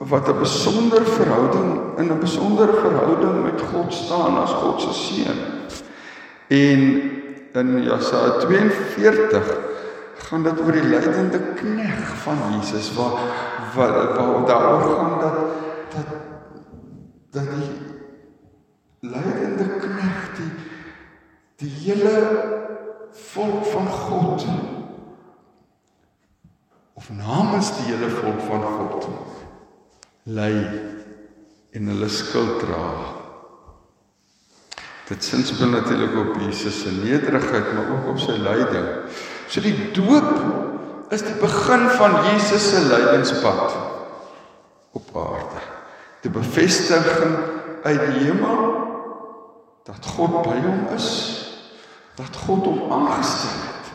Wat 0.00 0.28
'n 0.28 0.40
besondere 0.40 1.04
verhouding 1.04 1.98
in 1.98 2.08
'n 2.08 2.20
besondere 2.20 2.72
verhouding 2.72 3.44
met 3.44 3.60
God 3.72 3.92
staan 3.92 4.36
as 4.42 4.52
God 4.52 4.80
se 4.80 4.92
seun. 4.92 5.40
En 6.48 6.80
in 7.52 7.82
Jesaja 7.82 8.40
42 8.40 9.73
gaan 10.24 10.42
dit 10.42 10.60
oor 10.60 10.72
die 10.72 10.88
lydende 10.88 11.40
knegg 11.58 12.14
van 12.24 12.42
Jesus 12.52 12.92
waar 12.96 13.18
wat 13.74 14.16
waar 14.16 14.46
daaroor 14.46 14.84
gaan 14.96 15.18
dat 15.20 15.36
dat 15.94 16.14
dat 17.30 17.50
die 17.58 17.70
lydende 19.00 19.68
knegg 19.84 20.30
die 20.38 20.50
die 21.62 21.72
hele 21.84 22.16
volk 23.10 23.66
van 23.66 23.86
God 23.88 24.46
of 26.94 27.10
namens 27.10 27.76
die 27.76 27.92
hele 27.92 28.10
volk 28.10 28.40
van 28.48 28.62
God 28.62 29.08
lei 30.24 30.56
en 31.74 31.90
hulle 31.90 32.08
skuld 32.08 32.60
dra. 32.62 32.88
Dit 35.08 35.24
sinspel 35.26 35.68
natuurlik 35.68 36.14
op 36.16 36.36
Jesus 36.40 36.80
se 36.80 36.92
nederigheid, 36.92 37.72
maar 37.74 37.90
ook 37.92 38.06
op 38.14 38.20
sy 38.22 38.36
lyding. 38.40 38.86
So 39.54 39.62
die 39.62 39.92
doop 39.94 41.12
is 41.14 41.22
die 41.22 41.36
begin 41.38 41.84
van 41.94 42.16
Jesus 42.26 42.64
se 42.72 42.80
lydingspad 42.88 43.76
op 44.98 45.12
aarde. 45.14 45.62
Die 46.26 46.32
bevestiging 46.34 47.36
uit 47.84 48.00
die 48.08 48.24
hemel 48.24 48.64
dat 49.86 50.08
God 50.16 50.40
by 50.42 50.56
hom 50.58 50.88
is, 50.96 51.06
dat 52.18 52.34
God 52.46 52.66
hom 52.66 52.90
aangestel 52.98 53.54
het 53.68 53.92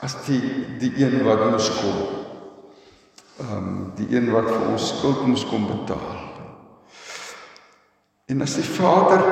as 0.00 0.16
die 0.24 0.40
die 0.80 0.94
een 1.02 1.18
wat 1.28 1.44
moes 1.50 1.68
kom. 1.82 2.00
Ehm 3.44 3.52
um, 3.60 3.78
die 4.00 4.08
een 4.16 4.32
wat 4.32 4.48
vir 4.48 4.66
ons 4.70 4.90
skuld 4.94 5.26
moes 5.28 5.44
kom 5.52 5.68
betaal. 5.68 6.18
En 8.32 8.40
as 8.40 8.56
die 8.56 8.64
Vader 8.64 9.28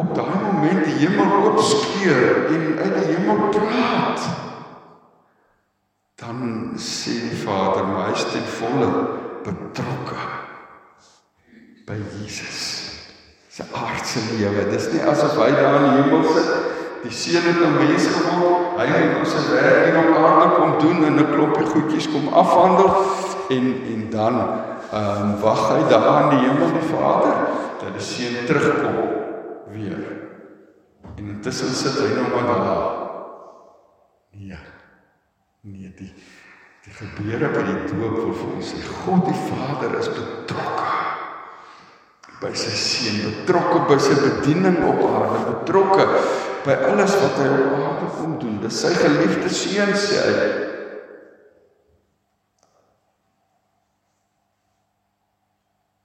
op 0.00 0.16
daai 0.16 0.36
moment 0.48 0.84
die 0.86 1.00
hemel 1.04 1.50
oopskeur 1.50 2.46
en 2.56 2.68
uit 2.78 3.00
die 3.02 3.16
hemel 3.18 3.48
praat, 3.52 4.47
sê 6.78 7.14
die 7.28 7.38
Vader, 7.44 7.86
maar 7.86 8.08
hy 8.08 8.16
is 8.16 8.26
ten 8.32 8.46
volle 8.58 8.88
betrokke 9.46 10.18
by 11.88 11.96
Jesus 12.18 12.58
se 13.48 13.64
aardse 13.74 14.20
lewe. 14.36 14.66
Dis 14.70 14.90
nie 14.92 15.02
asof 15.02 15.38
hy 15.40 15.50
daar 15.56 15.78
in 15.80 15.86
die 15.88 16.02
hemel 16.02 16.26
sit, 16.30 16.50
die 17.02 17.14
seun 17.14 17.46
het 17.48 17.60
'n 17.64 17.74
mens 17.78 18.06
geword, 18.06 18.78
hy 18.78 18.86
het 18.86 19.18
ons 19.18 19.30
se 19.32 19.42
werk 19.50 19.84
hier 19.86 19.98
op 19.98 20.16
aarde 20.22 20.48
kom 20.56 20.78
doen 20.78 21.04
en 21.04 21.18
'n 21.18 21.32
klompie 21.32 21.66
goedjies 21.66 22.08
kom 22.12 22.28
afhandel 22.28 22.90
en 23.50 23.66
en 23.94 24.10
dan 24.10 24.34
ehm 24.92 25.22
um, 25.22 25.40
wag 25.40 25.62
hy 25.72 25.82
daar 25.90 26.22
in 26.22 26.28
die 26.30 26.48
hemel 26.48 26.72
die 26.72 26.88
Vader 26.94 27.34
dat 27.80 27.92
die 27.92 28.02
seun 28.02 28.46
terugkom 28.46 28.96
weer. 29.72 30.00
En 31.16 31.28
intussen 31.28 31.74
sit 31.74 31.98
hy 31.98 32.14
nog 32.14 32.30
maar 32.34 32.46
daar. 32.46 33.08
Nee. 34.30 34.58
Nee, 35.60 35.92
die 35.96 36.14
die 36.88 36.96
gebeure 36.96 37.50
by 37.52 37.62
die 37.66 37.80
doop 37.90 38.14
wil 38.16 38.30
vir 38.32 38.52
ons 38.56 38.70
sê 38.72 38.78
God 39.02 39.26
die 39.28 39.36
Vader 39.36 39.96
is 39.98 40.08
betrokke 40.08 40.86
by 42.38 42.52
sy 42.54 42.70
seun, 42.78 43.18
betrokke 43.26 43.80
by 43.90 43.96
sy 44.00 44.14
bediening 44.22 44.78
op 44.86 45.00
aarde, 45.08 45.38
betrokke 45.48 46.06
by 46.64 46.76
alles 46.86 47.16
wat 47.18 47.40
hy 47.42 47.48
op 47.50 47.72
aarde 47.74 48.10
kom 48.14 48.36
doen. 48.38 48.60
Dis 48.62 48.78
sy 48.78 48.92
geliefde 48.94 49.50
seun 49.50 49.90
sê 49.98 50.20
hy. 50.22 50.44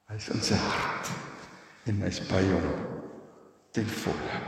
Hy 0.09 0.17
is 0.17 0.29
in 0.33 0.43
sy 0.49 0.57
hart 0.57 1.13
en 1.89 2.01
hy's 2.07 2.21
by 2.31 2.41
hom 2.49 2.67
ten 3.77 3.87
volle. 4.01 4.41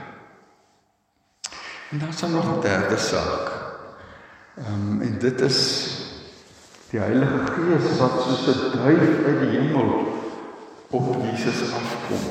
En 1.94 2.02
dan 2.02 2.10
is 2.10 2.22
daar 2.22 2.34
nog 2.34 2.50
'n 2.58 2.62
derde 2.66 2.98
saak. 2.98 3.54
Ehm 4.58 4.74
um, 4.74 5.02
en 5.02 5.20
dit 5.20 5.42
is 5.42 5.62
die 6.96 7.02
Heilige 7.04 7.40
Gees 7.52 7.98
wat 8.00 8.22
soos 8.24 8.46
'n 8.48 8.78
duif 8.78 9.26
uit 9.28 9.40
die 9.40 9.60
hemel 9.60 9.90
op 10.96 11.08
Jesus 11.24 11.74
afkom. 11.76 12.24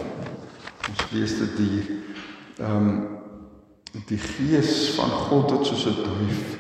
Ons 0.89 1.11
lees 1.11 1.35
dit 1.39 1.59
hier. 1.59 1.85
Ehm 2.59 2.77
um, 2.77 3.09
die 4.09 4.19
Gees 4.19 4.95
van 4.97 5.11
God 5.29 5.51
het 5.51 5.67
soos 5.67 5.85
'n 5.87 6.01
duif 6.01 6.57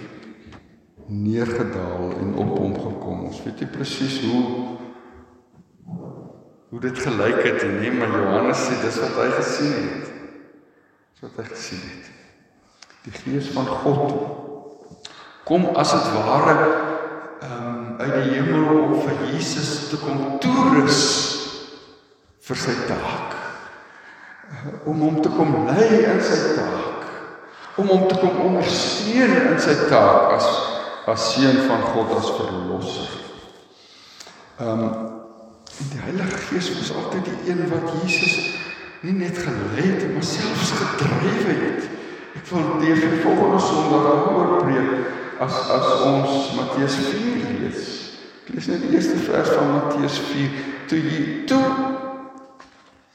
neergedaal 1.06 2.12
en 2.20 2.34
op 2.34 2.58
hom 2.58 2.74
gekom. 2.74 3.24
Ons 3.24 3.42
weet 3.42 3.60
nie 3.60 3.70
presies 3.76 4.20
hoe 4.20 4.44
hoe 6.68 6.80
dit 6.80 6.98
gelyk 6.98 7.42
het 7.44 7.62
nee 7.80 7.92
maar 7.92 8.08
Johannes 8.08 8.66
sê 8.66 8.82
dis 8.82 9.00
wat 9.00 9.16
hy 9.16 9.30
gesien 9.30 9.72
het. 9.72 10.12
Dis 11.12 11.20
wat 11.20 11.36
hy 11.36 11.44
gesien 11.54 11.80
het. 11.88 12.04
Die 13.04 13.12
gees 13.12 13.48
van 13.48 13.66
God 13.66 14.12
kom 15.44 15.64
as 15.64 15.92
dit 15.92 16.12
ware 16.12 16.58
ehm 17.40 17.66
um, 17.68 17.83
uit 17.98 18.14
die 18.14 18.34
hemel 18.34 18.82
om 18.82 18.94
vir 19.02 19.22
Jesus 19.32 19.88
te 19.90 19.98
kom 20.02 20.38
toerus 20.42 21.00
vir 22.44 22.60
sy 22.60 22.74
taak. 22.88 23.34
Om 24.88 25.00
hom 25.00 25.20
te 25.22 25.32
kom 25.32 25.54
lei 25.68 26.02
in 26.02 26.20
sy 26.24 26.54
taak. 26.56 27.08
Om 27.80 27.90
hom 27.90 28.04
te 28.10 28.18
kom 28.20 28.40
ondersteun 28.48 29.34
in 29.54 29.58
sy 29.62 29.76
taak 29.90 30.36
as 30.38 30.48
as 31.04 31.24
seun 31.34 31.58
van 31.68 31.82
God 31.92 32.14
as 32.16 32.30
verlosser. 32.38 33.10
Ehm 34.62 34.84
um, 34.86 34.94
die 35.90 35.98
Heilige 36.00 36.38
Gees 36.48 36.70
was 36.78 36.92
altyd 36.94 37.26
die 37.26 37.50
een 37.50 37.64
wat 37.68 37.90
Jesus 37.98 38.54
nie 39.02 39.12
net 39.18 39.36
gelei 39.36 39.88
het, 39.90 40.04
maar 40.14 40.22
selfs 40.24 40.70
gedryf 40.78 41.48
het. 41.50 41.88
Ek 42.38 42.46
wil 42.48 42.70
vir 42.80 43.18
volgende 43.24 43.60
Sondag 43.60 44.06
daaroor 44.06 44.54
preek 44.62 45.40
as 45.44 45.58
as 45.74 45.90
ons 46.06 46.54
Matteus 46.56 46.96
4 47.10 47.53
lees. 47.64 47.90
Ek 48.44 48.54
lees 48.54 48.70
net 48.70 48.84
die 48.84 48.94
eerste 48.94 49.18
vers 49.24 49.50
van 49.56 49.72
Matteus 49.72 50.20
4 50.30 50.62
toe 50.88 51.00
jy 51.00 51.20
toe 51.48 51.64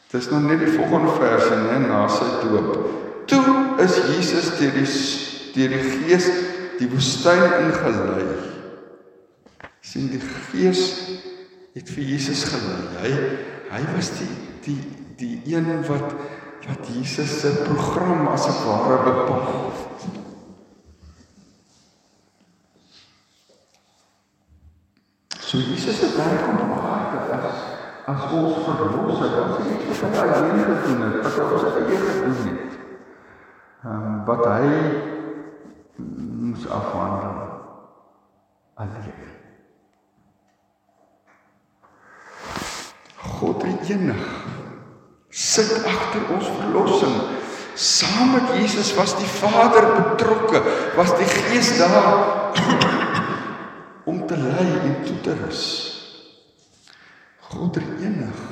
Dis 0.09 0.25
nou 0.31 0.39
net 0.41 0.63
die 0.63 0.71
volgende 0.73 1.11
verse 1.19 1.53
nê 1.53 1.75
na 1.83 2.07
sy 2.09 2.25
doop. 2.41 2.69
Toe 3.29 3.43
is 3.83 3.97
Jesus 4.09 4.55
deur 4.57 4.71
die 4.73 4.87
deur 5.53 5.75
die 5.75 5.83
Gees 5.85 6.29
die 6.79 6.87
woestyn 6.89 7.45
ingelei. 7.59 8.25
sien 9.85 10.09
die 10.09 10.21
Gees 10.21 10.81
het 11.75 11.93
vir 11.93 12.09
Jesus 12.09 12.43
gelei. 12.49 12.89
Hy 13.03 13.13
hy 13.69 13.83
was 13.93 14.09
die 14.17 14.31
die 14.65 14.79
die 15.19 15.35
een 15.53 15.69
wat 15.85 16.17
wat 16.65 16.89
Jesus 16.89 17.41
se 17.41 17.53
program 17.67 18.27
as 18.33 18.49
'n 18.49 18.65
ware 18.65 18.97
bepaal 19.05 19.45
het. 19.45 19.88
So 25.49 25.57
Jesus 25.57 25.99
het 26.01 26.17
daar 26.17 26.43
kom 26.45 26.71
aarde 26.71 27.17
as 27.33 27.61
as 28.05 28.31
ons 28.31 28.57
verlosser, 28.65 29.31
wat 29.33 29.55
hy 29.57 29.71
het 29.71 29.97
vir 29.97 30.11
hy 30.13 30.27
alleen 30.33 30.59
gedoen 30.65 30.99
het, 31.05 31.15
wat 31.25 31.37
hy 31.39 31.45
ons 31.55 31.63
eie 31.69 31.97
gedoen 32.03 32.35
het. 32.49 32.75
Ehm 33.81 34.03
um, 34.09 34.19
wat 34.27 34.43
hy 34.45 34.67
moes 35.97 36.67
afhandel 36.77 37.39
alleen. 38.85 39.33
God 43.39 43.65
enig 43.65 44.23
sit 45.29 45.73
agter 45.81 46.29
ons 46.37 46.53
verlossing. 46.59 47.17
Saam 47.73 48.35
met 48.35 48.53
Jesus 48.59 48.93
was 48.93 49.17
die 49.17 49.33
Vader 49.41 49.95
betrokke, 49.97 50.61
was 50.93 51.17
die 51.17 51.31
Gees 51.33 51.77
daar 51.81 53.08
om 54.09 54.23
te 54.27 54.37
lei 54.37 54.69
en 54.89 54.95
toe 55.05 55.19
te 55.25 55.35
rus. 55.43 55.65
God 57.49 57.77
enig 57.77 58.47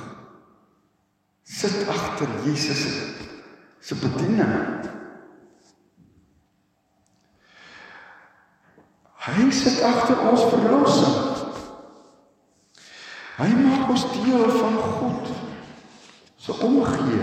sit 1.48 1.88
agter 1.89 2.30
Jesus 2.46 2.84
se 3.80 3.96
bediening. 3.96 4.86
Hy 9.28 9.48
sit 9.52 9.82
agter 9.84 10.22
ons 10.30 10.43
verlossing. 10.52 11.15
Hy 13.38 13.50
maak 13.54 13.91
ons 13.93 14.06
deel 14.15 14.46
van 14.58 14.78
God 14.82 15.32
se 16.41 16.56
omgee 16.65 17.22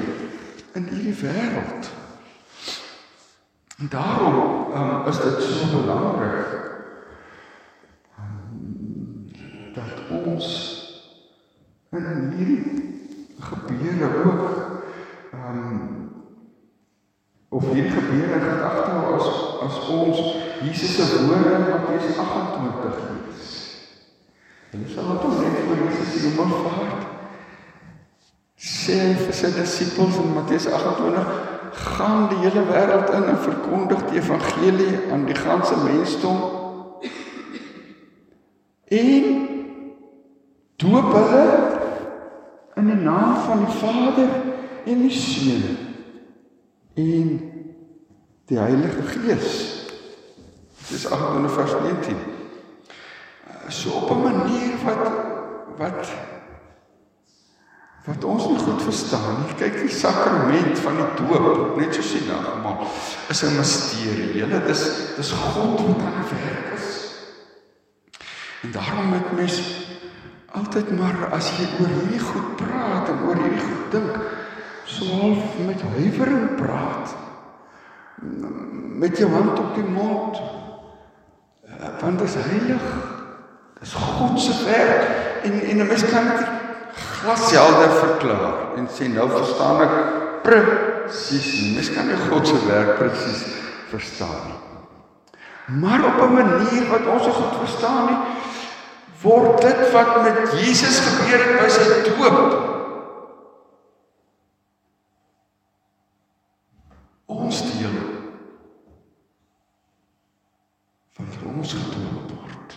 in 0.78 0.88
hierdie 0.90 1.14
wêreld. 1.22 1.90
En 3.78 3.90
daarom 3.90 4.72
um, 4.74 5.06
is 5.10 5.18
dit 5.20 5.40
so 5.42 5.70
belangrik 5.72 6.52
um, 8.18 9.30
dat 9.74 10.04
ons 10.24 10.48
in 11.94 12.32
hierdie 12.36 12.62
gebeure 13.40 14.10
ook 14.24 14.44
ehm 15.32 15.58
um, 15.58 15.92
of 17.48 17.64
hierdie 17.70 17.92
gebeure 17.92 18.40
gedagte 18.40 18.90
as 19.14 19.26
as 19.66 19.88
ons 19.88 20.18
Jesus 20.64 20.94
se 20.96 21.26
woorde 21.26 21.54
in 21.54 21.68
Matteus 21.70 22.16
28 22.18 23.00
lees. 23.10 23.48
En 24.70 24.82
dis 24.82 24.94
wat 24.94 25.24
ons 25.24 25.38
net 25.38 25.58
vir 25.68 25.82
Jesus 25.84 26.12
se 26.12 26.28
hemel 26.28 26.54
vaart. 26.64 27.06
Sê 28.56 28.98
vir 29.20 29.34
sy 29.36 29.50
disippels 29.54 30.18
in 30.22 30.34
Matteus 30.34 30.66
28 30.66 31.52
gaan 31.74 32.28
die 32.30 32.40
hele 32.46 32.64
wêreld 32.70 33.10
in 33.14 33.24
en 33.32 33.40
verkondig 33.42 34.04
die 34.10 34.20
evangelie 34.22 34.92
aan 35.12 35.24
die 35.26 35.38
ganse 35.38 35.76
mensdom. 35.84 36.38
En 38.94 39.53
doop 40.84 41.10
hulle 41.16 41.46
in 42.80 42.90
die 42.90 43.00
naam 43.00 43.34
van 43.46 43.64
die 43.64 43.74
Vader 43.80 44.30
en 44.84 45.02
die 45.06 45.16
Seun 45.16 45.76
en 47.00 47.34
die 48.46 48.58
Heilige 48.58 49.02
Gees. 49.08 49.52
Dit 50.84 50.96
is 51.00 51.06
28 51.08 51.52
vers 51.52 51.76
19 51.82 52.16
so 53.68 53.90
op 53.90 54.10
'n 54.10 54.22
manier 54.22 54.72
wat 54.84 55.10
wat 55.76 56.08
wat 58.04 58.24
ons 58.24 58.48
nie 58.48 58.58
goed 58.58 58.82
verstaan 58.82 59.36
nie. 59.40 59.54
Kyk, 59.56 59.80
die 59.80 59.88
sakrament 59.88 60.78
van 60.78 60.96
die 60.96 61.06
doop, 61.16 61.76
net 61.76 61.94
soos 61.94 62.12
die 62.12 62.26
nagmaal, 62.28 62.86
is 63.28 63.42
'n 63.42 63.56
misterie. 63.56 64.36
Julle, 64.36 64.60
dis 64.66 64.82
dis 65.16 65.32
God 65.32 65.80
wat 65.80 66.04
aan 66.04 66.20
die 66.20 66.28
werk 66.36 66.74
is. 66.76 66.90
En 68.62 68.70
daarom 68.72 69.06
moet 69.06 69.32
mens 69.32 69.60
altyd 70.54 70.90
maar 70.98 71.28
as 71.34 71.50
jy 71.58 71.66
oor 71.82 71.90
hierdie 71.90 72.22
goed 72.22 72.56
praat 72.60 73.10
en 73.10 73.22
oor 73.26 73.40
hierdie 73.42 73.62
goed 73.64 73.94
dink, 73.94 74.18
so 74.86 75.08
half 75.18 75.56
met 75.66 75.82
huiwering 75.96 76.54
praat. 76.58 77.14
Met 78.94 79.18
jou 79.18 79.30
hand 79.32 79.58
op 79.58 79.74
die 79.74 79.86
mond. 79.86 80.38
Want 82.00 82.18
dit 82.18 82.28
is 82.28 82.36
heilig. 82.46 82.84
Dis 83.80 83.94
God 83.98 84.38
se 84.40 84.54
werk 84.64 85.08
en 85.44 85.60
en 85.60 85.80
'n 85.82 85.86
mens 85.86 86.04
kan 86.10 86.28
dit 86.30 86.46
glashelder 86.94 87.90
verklaar 87.90 88.76
en 88.76 88.88
sê 88.88 89.08
nou 89.08 89.28
verstaan 89.30 89.80
ek 89.82 89.94
presies. 90.42 91.74
Mens 91.74 91.90
kan 91.92 92.06
nie 92.06 92.16
God 92.30 92.46
se 92.46 92.66
werk 92.66 92.98
presies 92.98 93.44
verstaan 93.90 94.46
nie. 94.46 94.60
Maar 95.80 96.04
op 96.04 96.20
'n 96.22 96.32
manier 96.32 96.88
wat 96.90 97.06
ons 97.06 97.26
goed 97.36 97.58
verstaan 97.58 98.06
nie, 98.06 98.18
word 99.24 99.60
dit 99.64 99.90
wat 99.92 100.22
met 100.22 100.52
Jesus 100.60 101.00
gebeur 101.00 101.40
het 101.40 101.60
by 101.62 101.68
sy 101.72 101.84
doop 102.10 102.72
ons 107.26 107.60
deel 107.70 107.96
van 111.14 111.54
ons 111.56 111.72
gedoop 111.72 112.34
word. 112.34 112.76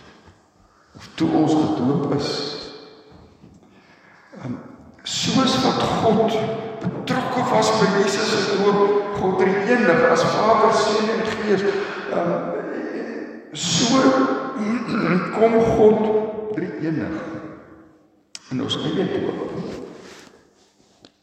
Of 0.96 1.08
toe 1.20 1.28
ons 1.36 1.52
gedoop 1.52 2.14
is, 2.16 2.30
um, 4.44 4.56
soos 5.02 5.58
wat 5.64 5.82
God 6.00 6.38
betrokke 6.80 7.44
was 7.50 7.72
by 7.80 7.90
Jesus 7.98 8.32
se 8.32 8.56
doop, 8.56 9.12
God 9.18 9.40
drie 9.42 9.66
enig 9.66 10.04
as 10.12 10.24
Vader, 10.32 10.72
Seun 10.78 11.12
en 11.16 11.26
Gees. 11.34 11.66
Um 12.14 12.48
so 13.52 14.00
kom 15.34 15.54
God 15.76 16.27
drie 16.58 16.90
enig 16.90 17.18
in 18.50 18.62
ons 18.64 18.78
eie 18.82 19.04
doop. 19.12 19.52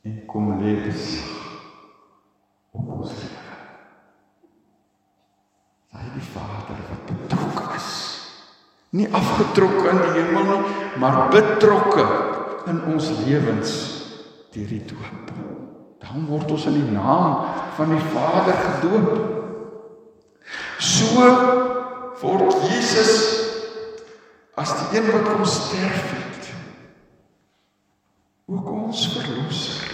En 0.06 0.20
kom 0.30 0.52
lees 0.62 1.08
op 2.76 2.92
ons 3.00 3.16
lewe. 3.18 3.58
Hy 5.96 6.08
die 6.14 6.28
Vader 6.30 6.82
wat 6.92 7.06
betrokke 7.10 7.68
is. 7.76 7.92
Nie 8.96 9.08
afgetrokke 9.16 9.92
in 9.92 10.02
die 10.04 10.14
hemel 10.20 10.52
nie, 10.52 10.76
maar 11.02 11.26
betrokke 11.34 12.06
in 12.72 12.84
ons 12.94 13.10
lewens 13.26 13.74
deur 14.56 14.70
die 14.72 14.84
doop. 14.88 15.34
Dan 16.04 16.28
word 16.30 16.52
ons 16.56 16.68
in 16.70 16.78
die 16.78 16.92
naam 16.94 17.42
van 17.76 17.92
die 17.92 18.04
Vader 18.14 18.62
gedoop. 18.68 19.34
So 20.80 21.26
word 22.22 22.62
Jesus 22.70 23.45
as 24.66 24.74
die 24.90 24.98
een 24.98 25.12
wat 25.12 25.28
kom 25.30 25.46
sterf 25.46 26.06
het. 26.12 26.48
Ook 28.46 28.70
ons 28.70 29.04
verlosser. 29.14 29.92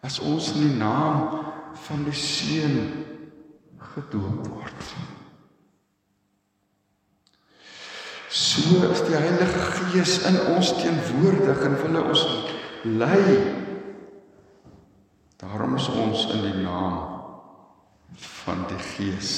As 0.00 0.18
ons 0.20 0.52
in 0.54 0.62
die 0.68 0.78
naam 0.80 1.44
van 1.86 2.04
die 2.06 2.16
Seun 2.16 2.78
gedoop 3.92 4.48
word. 4.48 4.88
So 8.32 8.80
is 8.88 9.02
die 9.08 9.16
Heilige 9.16 9.60
Gees 9.92 10.18
in 10.28 10.40
ons 10.54 10.72
teenwoordig 10.80 11.62
en 11.68 11.76
wil 11.82 12.00
ons 12.04 12.24
lei. 12.84 13.36
Daarom 15.40 15.76
is 15.76 15.88
ons 15.92 16.26
in 16.32 16.44
die 16.48 16.64
naam 16.64 17.04
van 18.40 18.64
die 18.72 18.80
Gees 18.94 19.36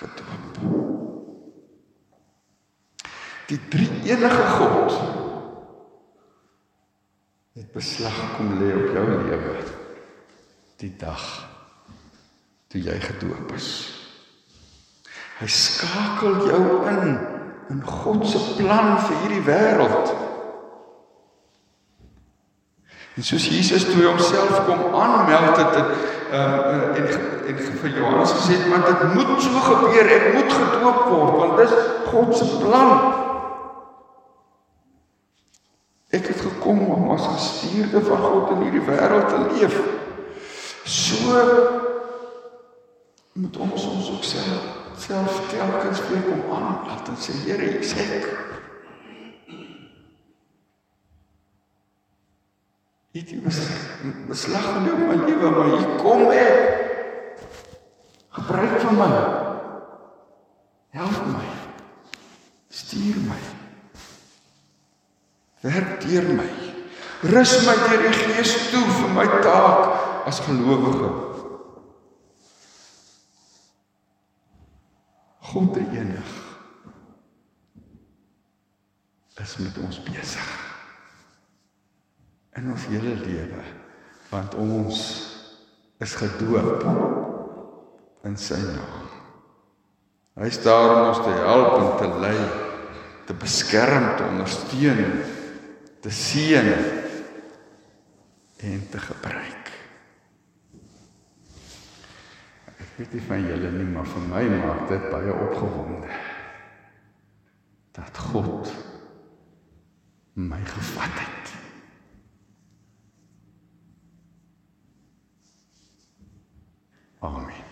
gedoop. 0.00 1.13
Die 3.48 3.60
drie 3.68 3.90
enige 4.08 4.44
God 4.56 4.94
het 7.54 7.72
beslag 7.72 8.16
kom 8.36 8.56
lê 8.58 8.72
op 8.74 8.94
jou 8.96 9.04
lewe 9.28 9.58
die 10.80 10.92
dag 10.98 11.22
toe 12.72 12.80
jy 12.82 12.96
gedoop 13.00 13.52
is. 13.54 13.68
Hy 15.38 15.48
skakel 15.50 16.40
jou 16.48 16.64
in 16.90 17.16
in 17.72 17.80
God 17.80 18.26
se 18.28 18.40
plan 18.58 18.98
vir 19.06 19.20
hierdie 19.22 19.44
wêreld. 19.46 20.10
En 23.16 23.24
soos 23.24 23.46
Jesus 23.48 23.86
toe 23.88 24.02
homself 24.04 24.66
kom 24.66 24.82
aanmeld 24.92 25.56
het 25.62 25.78
en 25.78 25.86
um, 26.40 26.96
en 26.98 27.08
en 27.44 27.58
vir 27.80 27.90
Johannes 27.92 28.32
gesê 28.32 28.56
het, 28.56 28.68
want 28.72 28.86
dit 28.88 29.14
moet 29.14 29.42
so 29.42 29.60
gebeur, 29.68 30.08
ek 30.16 30.30
moet 30.34 30.52
gedoop 30.52 31.00
word 31.08 31.34
want 31.40 31.56
dis 31.60 31.74
God 32.10 32.36
se 32.36 32.48
plan. 32.60 33.23
Ek 36.14 36.30
het 36.30 36.40
gekom 36.46 36.78
om 36.94 37.10
as 37.14 37.26
gestuurde 37.26 38.00
van 38.06 38.22
God 38.22 38.54
in 38.54 38.64
hierdie 38.66 38.86
wêreld 38.86 39.28
te 39.32 39.40
leef. 39.50 39.76
So 40.84 41.42
moet 43.34 43.56
ons 43.56 43.86
ons 43.90 44.10
ook 44.14 44.24
self 44.24 44.72
self 44.98 45.40
telkens 45.50 46.02
weer 46.08 46.22
kom 46.22 46.52
aan 46.54 46.86
en 47.10 47.16
sê 47.18 47.32
Here, 47.44 47.70
ek 47.78 47.82
sê 47.82 48.04
ek 48.20 48.28
Het 53.14 53.30
jy 53.30 53.38
beslag 54.26 54.64
geneem 54.74 55.04
op 55.04 55.10
my 55.12 55.18
lewe, 55.22 55.50
maar 55.54 55.68
hier 55.70 55.90
kom 56.02 56.24
ek. 56.34 56.80
Gebruik 58.34 58.80
van 58.82 58.98
my. 58.98 59.10
Help 60.98 61.20
my. 61.30 61.44
Stuur 62.74 63.22
my. 63.28 63.63
Werk 65.64 66.02
deur 66.04 66.26
my. 66.36 66.48
Rus 67.32 67.54
my 67.64 67.76
deur 67.86 68.02
die 68.04 68.16
Gees 68.18 68.52
toe 68.68 68.84
vir 68.84 69.14
my 69.16 69.24
taak 69.44 70.26
as 70.28 70.42
gelowige. 70.44 71.12
God 75.54 75.76
die 75.76 75.86
enig 76.00 76.32
is 79.40 79.56
met 79.60 79.76
ons 79.84 80.00
besig 80.06 80.52
in 82.58 82.70
ons 82.72 82.86
hele 82.90 83.14
lewe 83.20 83.62
want 84.30 84.54
ons 84.58 85.00
is 86.02 86.14
gedoop 86.18 86.82
in 88.26 88.36
sy 88.40 88.58
naam. 88.58 89.04
Hy 90.40 90.48
is 90.50 90.58
daar 90.64 90.90
om 90.90 91.08
ons 91.12 91.20
te 91.22 91.34
help 91.36 91.74
en 91.78 91.90
te 92.00 92.08
lei, 92.24 92.38
te 93.28 93.36
beskerm, 93.38 94.08
te 94.18 94.26
ondersteun, 94.26 95.04
te 96.04 96.10
seën 96.10 96.66
en 98.56 98.88
te 98.90 98.98
gebruik. 98.98 99.70
Ek 102.76 102.90
weet 102.98 103.14
nie 103.16 103.22
van 103.24 103.46
julle 103.48 103.70
nie, 103.72 103.86
maar 103.88 104.10
vir 104.12 104.26
my 104.28 104.42
maak 104.52 104.82
dit 104.90 105.06
baie 105.08 105.32
opgewonde 105.46 106.12
dat 107.96 108.20
God 108.26 108.68
my 110.36 110.60
gevat 110.74 111.16
het. 111.24 111.56
Amen. 117.24 117.64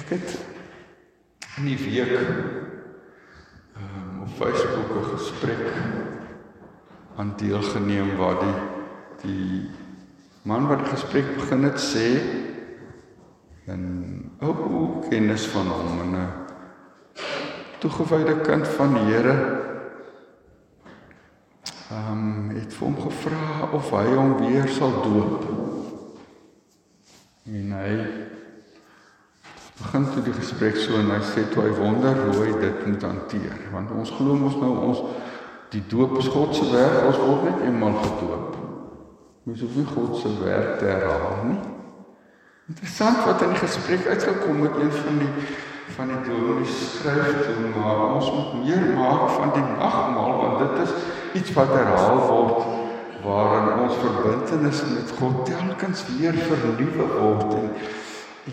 Ek 0.00 0.14
het 0.16 0.38
in 1.58 1.68
die 1.74 1.82
week 1.84 2.65
um, 3.80 4.22
op 4.22 4.28
Facebook 4.28 4.88
'n 4.96 5.16
gesprek 5.16 5.72
aan 7.16 7.32
deelgeneem 7.36 8.16
waar 8.16 8.38
die 8.40 8.58
die 9.22 9.70
man 10.42 10.66
wat 10.66 10.78
die 10.78 10.92
gesprek 10.94 11.36
begin 11.36 11.62
het 11.62 11.80
sê 11.80 12.08
en 13.66 13.82
ou 14.40 15.08
kennis 15.08 15.46
van 15.46 15.66
hom 15.66 16.00
en 16.00 16.14
'n 16.20 16.32
toegewyde 17.78 18.40
kind 18.40 18.68
van 18.68 18.94
die 18.94 19.06
Here 19.12 19.64
ehm 21.90 22.12
um, 22.12 22.48
het 22.50 22.74
vir 22.74 22.86
hom 22.86 22.96
gevra 23.00 23.68
of 23.72 23.90
hy 23.90 24.06
hom 24.14 24.32
weer 24.40 24.68
sal 24.68 24.94
doop. 25.04 25.44
En 27.46 27.72
hy 27.72 27.92
begin 29.78 30.06
toe 30.12 30.22
die 30.24 30.36
gesprek 30.36 30.76
so 30.80 30.96
en 31.00 31.10
hy 31.12 31.20
sê 31.24 31.44
toe 31.52 31.66
hy 31.66 31.72
wonder 31.76 32.16
hoe 32.24 32.36
hy 32.42 32.52
dit 32.60 32.84
moet 32.86 33.02
hanteer 33.04 33.56
want 33.74 33.92
ons 33.92 34.12
glo 34.18 34.36
mos 34.40 34.56
nou 34.60 34.72
ons 34.88 35.02
die 35.74 35.82
doop 35.90 36.18
is 36.20 36.28
God 36.32 36.54
se 36.56 36.66
werk 36.72 37.04
ons 37.10 37.18
word 37.20 37.48
net 37.48 37.64
eenmal 37.66 37.96
gedoop. 38.00 38.52
Mens 39.46 39.62
hoef 39.62 39.74
nie 39.78 39.88
God 39.90 40.14
se 40.18 40.30
werk 40.40 40.78
te 40.80 40.86
herhaal 40.88 41.42
nie. 41.50 41.58
Interessant 42.70 43.20
wat 43.26 43.42
in 43.46 43.52
die 43.54 43.62
gesprek 43.62 44.06
uitgekom 44.06 44.62
het 44.66 44.78
een 44.80 44.94
van 44.94 45.18
die 45.22 45.32
van 45.96 46.10
die 46.10 46.22
dominee 46.26 46.66
skryf 46.66 47.44
toe 47.46 47.68
maar 47.76 48.00
ons 48.16 48.30
moet 48.34 48.56
meer 48.64 48.88
maak 48.96 49.28
van 49.36 49.52
die 49.54 49.62
nagmaal 49.68 50.32
want 50.40 50.58
dit 50.64 50.80
is 50.82 50.94
iets 51.40 51.52
wat 51.54 51.70
herhaal 51.70 52.18
word 52.26 52.64
waarin 53.22 53.84
ons 53.84 54.00
verbintenis 54.02 54.82
met 54.96 55.14
God 55.20 55.44
telkens 55.46 56.02
weer 56.16 56.34
vernuwe 56.48 57.06
word 57.12 57.54
en 57.54 57.70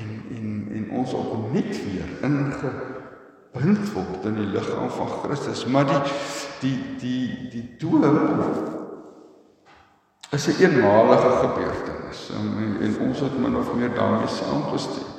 en 0.04 0.14
en 0.38 0.54
ons 0.94 1.14
opnuut 1.14 1.74
weer 1.86 2.10
ingebind 2.30 3.94
word 3.94 4.30
in 4.30 4.40
die 4.42 4.52
liggaam 4.54 4.90
van 4.90 5.12
Christus 5.24 5.66
maar 5.66 5.90
die 5.90 6.04
die 6.62 6.78
die 7.02 7.50
die 7.54 7.66
doop 7.80 8.72
is 10.34 10.48
'n 10.48 10.64
eenmalige 10.64 11.30
gebeurtenis 11.30 12.30
en, 12.30 12.78
en 12.82 13.00
ons 13.00 13.20
het 13.20 13.40
min 13.40 13.56
of 13.56 13.74
meer 13.74 13.94
daarmee 13.94 14.28
saamgestem. 14.28 15.10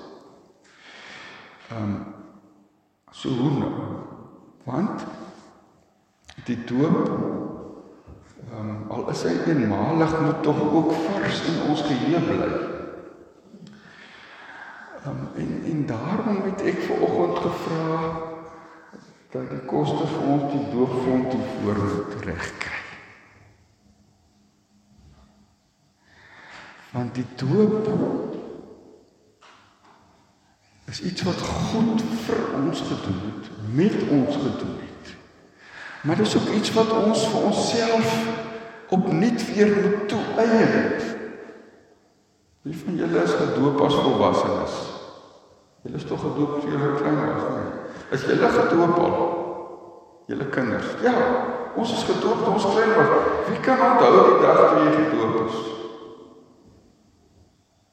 Ehm 1.71 1.83
um, 1.83 2.05
so 3.11 3.29
hoe 3.29 3.51
nou? 3.51 3.73
Want 4.65 5.05
die 6.45 6.65
doop 6.65 7.09
ehm 8.51 8.69
um, 8.69 8.91
al 8.91 9.09
is 9.11 9.23
hy 9.23 9.35
eenmalig 9.47 10.21
moet 10.21 10.43
tog 10.43 10.61
ook 10.73 10.93
vars 10.93 11.43
in 11.47 11.69
ons 11.69 11.83
geheue 11.83 12.21
bly. 12.21 12.74
Um, 15.07 15.29
en 15.37 15.63
en 15.65 15.87
daarom 15.87 16.43
het 16.43 16.63
ek 16.63 16.79
ver 16.81 17.01
oggend 17.01 17.39
gevra 17.39 17.97
dat 19.35 19.51
die 19.51 19.65
koste 19.69 20.07
vir 20.09 20.23
ons 20.33 20.45
die 20.53 20.63
doopfonds 20.71 21.35
toe 21.35 21.41
voor 21.49 21.81
moet 21.83 22.15
regkry. 22.25 22.79
Want 26.95 27.15
die 27.15 27.27
doop 27.37 27.91
is 30.89 31.03
iets 31.03 31.27
wat 31.29 31.45
God 31.51 32.07
vir 32.25 32.41
ons 32.63 32.81
gedoen 32.89 33.21
het, 33.27 33.53
met 33.75 34.01
ons 34.09 34.41
gedoen 34.41 34.75
het. 34.87 35.15
Maar 36.01 36.17
dis 36.17 36.37
ook 36.41 36.49
iets 36.49 36.73
wat 36.73 36.97
ons 37.03 37.27
vir 37.29 37.47
onsself 37.51 38.17
opnuut 38.89 39.47
weer 39.53 39.77
moet 39.77 40.09
toeëien. 40.09 40.91
Wie 42.65 42.77
van 42.87 42.97
julle 42.97 43.23
is 43.29 43.41
gedoop 43.45 43.81
as 43.85 43.95
volwassenes? 44.01 44.94
Julle 45.85 45.97
is 45.97 46.05
tog 46.05 46.21
gedoop 46.21 46.61
toe 46.61 46.71
julle 46.71 46.95
klein 46.97 47.19
was, 47.21 47.43
nie? 47.53 47.73
Is 48.17 48.23
julle 48.25 48.49
gedoop 48.49 48.99
al? 48.99 49.17
Julle 50.27 50.47
kinders? 50.49 50.95
Ja, 51.05 51.13
ons 51.77 51.93
is 51.93 52.07
gedoop 52.09 52.41
toe 52.41 52.55
ons 52.57 52.69
klein 52.71 52.95
was. 52.97 53.27
Wie 53.51 53.61
kan 53.67 53.83
onthou 53.91 54.23
die 54.31 54.39
dag 54.41 54.63
toe 54.63 54.79
jy 54.87 54.95
gedoop 54.95 55.35
is? 55.43 55.59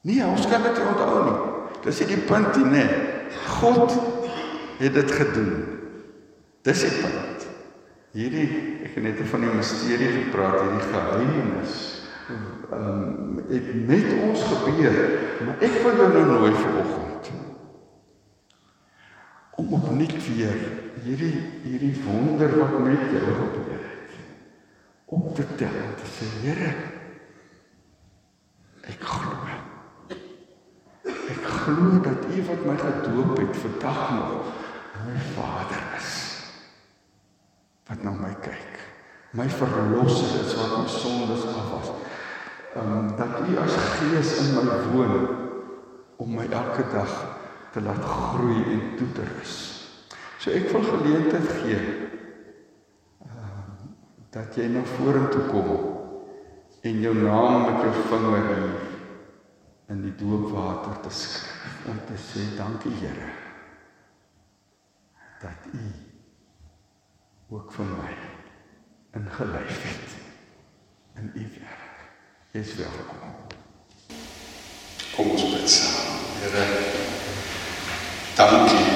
Nee, 0.08 0.24
ons 0.24 0.48
kan 0.48 0.64
dit 0.64 0.80
onthou 0.86 1.18
nie. 1.26 1.36
Dis 1.84 2.00
nie 2.00 2.08
die 2.14 2.22
punt 2.30 2.56
nie, 2.56 2.70
nee. 2.78 2.88
God 3.58 3.92
het 4.80 4.96
dit 4.96 5.14
gedoen. 5.20 5.52
Dis 6.64 6.86
die 6.86 6.96
punt. 6.96 7.46
Hierdie 8.16 8.48
ek 8.88 8.96
het 8.96 9.04
net 9.04 9.24
van 9.34 9.44
die 9.44 9.52
misterie 9.52 10.10
gepraat, 10.16 10.62
hierdie 10.64 10.88
geheimenis. 10.88 11.76
Ehm 12.72 12.80
um, 12.80 13.38
het 13.52 13.70
met 13.84 14.12
ons 14.30 14.48
gebeur, 14.48 15.00
maar 15.44 15.60
ek 15.60 15.80
wil 15.84 15.98
jou 16.00 16.12
nou 16.16 16.26
nooi 16.30 16.52
vanoggend 16.56 17.32
om 19.56 19.74
opnuut 19.78 20.16
weer 20.28 20.58
hierdie 21.04 21.36
hierdie 21.64 21.94
wonder 22.04 22.58
wat 22.58 22.78
met 22.78 23.04
jou 23.12 23.36
gebeur 23.40 23.84
het 23.84 24.18
op 25.12 25.34
te 25.36 25.46
tel 25.60 25.78
te 26.00 26.10
sê 26.16 26.30
Here 26.46 26.72
ek 28.82 29.00
glo 29.00 29.42
glo 31.62 32.00
dat 32.02 32.24
U 32.34 32.42
wat 32.46 32.64
my 32.66 32.76
gedoop 32.76 33.36
het 33.38 33.56
vandag 33.56 34.10
nog 34.10 34.32
my 35.06 35.18
Vader 35.34 35.82
is. 35.96 36.10
Wat 37.86 38.02
na 38.02 38.10
my 38.10 38.34
kyk. 38.40 38.80
My 39.30 39.48
verlosser 39.48 40.40
is 40.42 40.54
wat 40.58 40.72
my 40.78 40.88
sondes 40.88 41.44
afwas. 41.46 41.92
Ehm 42.74 42.92
um, 42.96 43.12
dat 43.16 43.38
U 43.48 43.56
as 43.62 43.76
Gees 43.76 44.34
in 44.42 44.54
my 44.54 44.78
woon 44.92 45.28
om 46.16 46.34
my 46.34 46.46
elke 46.50 46.84
dag 46.92 47.41
te 47.72 47.80
laat 47.80 48.04
groei 48.04 48.62
en 48.74 48.82
toe 48.98 49.08
te 49.16 49.24
rus. 49.24 49.56
So 50.42 50.52
ek 50.52 50.68
wil 50.72 50.84
geleentheid 50.84 51.48
gee 51.62 51.80
uh, 53.26 53.50
dat 54.34 54.56
jy 54.58 54.66
na 54.72 54.82
vorentoe 54.96 55.44
kom 55.48 55.70
en 56.82 57.04
jou 57.04 57.14
naam 57.16 57.68
met 57.68 57.84
jou 57.86 57.92
vinger 58.10 58.50
in 58.56 58.66
in 59.92 60.00
die 60.06 60.14
doopwater 60.16 61.00
te 61.04 61.10
skryf 61.12 61.88
om 61.90 61.98
te 62.08 62.16
sê 62.16 62.44
dankie 62.56 62.94
Here 63.00 63.28
dat 65.42 65.66
U 65.74 65.82
ook 67.56 67.72
vir 67.76 67.90
my 67.90 68.12
ingelyf 69.18 69.82
het 69.84 70.14
in 71.20 71.30
U 71.34 71.44
werk. 71.58 71.98
Jy's 72.52 72.74
welkom. 72.78 73.36
Kom 75.16 75.34
ons 75.34 75.48
bid 75.52 75.68
saam. 75.68 76.20
Here 76.40 77.31
dankie 78.34 78.92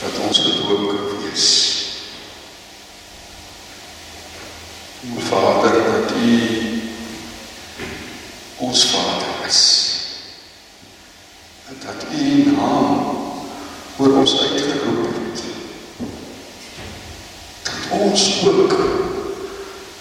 dat 0.00 0.18
ons 0.26 0.38
gedoop 0.38 0.88
kan 0.88 1.22
wees. 1.22 1.74
O 5.16 5.20
Vader, 5.28 5.72
dat 5.72 6.10
U 6.10 6.56
ons 8.56 8.84
Vader 8.84 9.46
is. 9.46 9.92
En 11.68 11.76
dat 11.84 12.06
U 12.20 12.50
naam 12.56 13.16
oor 13.96 14.16
ons 14.16 14.40
uitgeroep 14.40 15.06
het. 15.06 15.42
Dat 17.62 18.00
ons 18.00 18.44
ook 18.46 18.74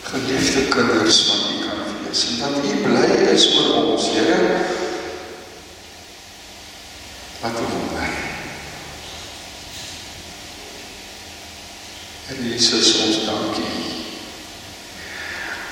geliefde 0.01 0.62
kinders 0.67 1.21
van 1.23 1.38
U 1.38 1.60
kan 1.67 1.79
wees 2.03 2.25
en 2.27 2.38
dat 2.39 2.65
U 2.65 2.75
bly 2.84 3.31
is 3.34 3.47
oor 3.55 3.84
ons, 3.84 4.10
Here. 4.13 4.63
Wat 7.41 7.51
'n 7.51 7.67
wonder. 7.71 8.10
En 12.27 12.49
Jesus, 12.49 12.95
ons 13.05 13.25
dankie 13.25 13.86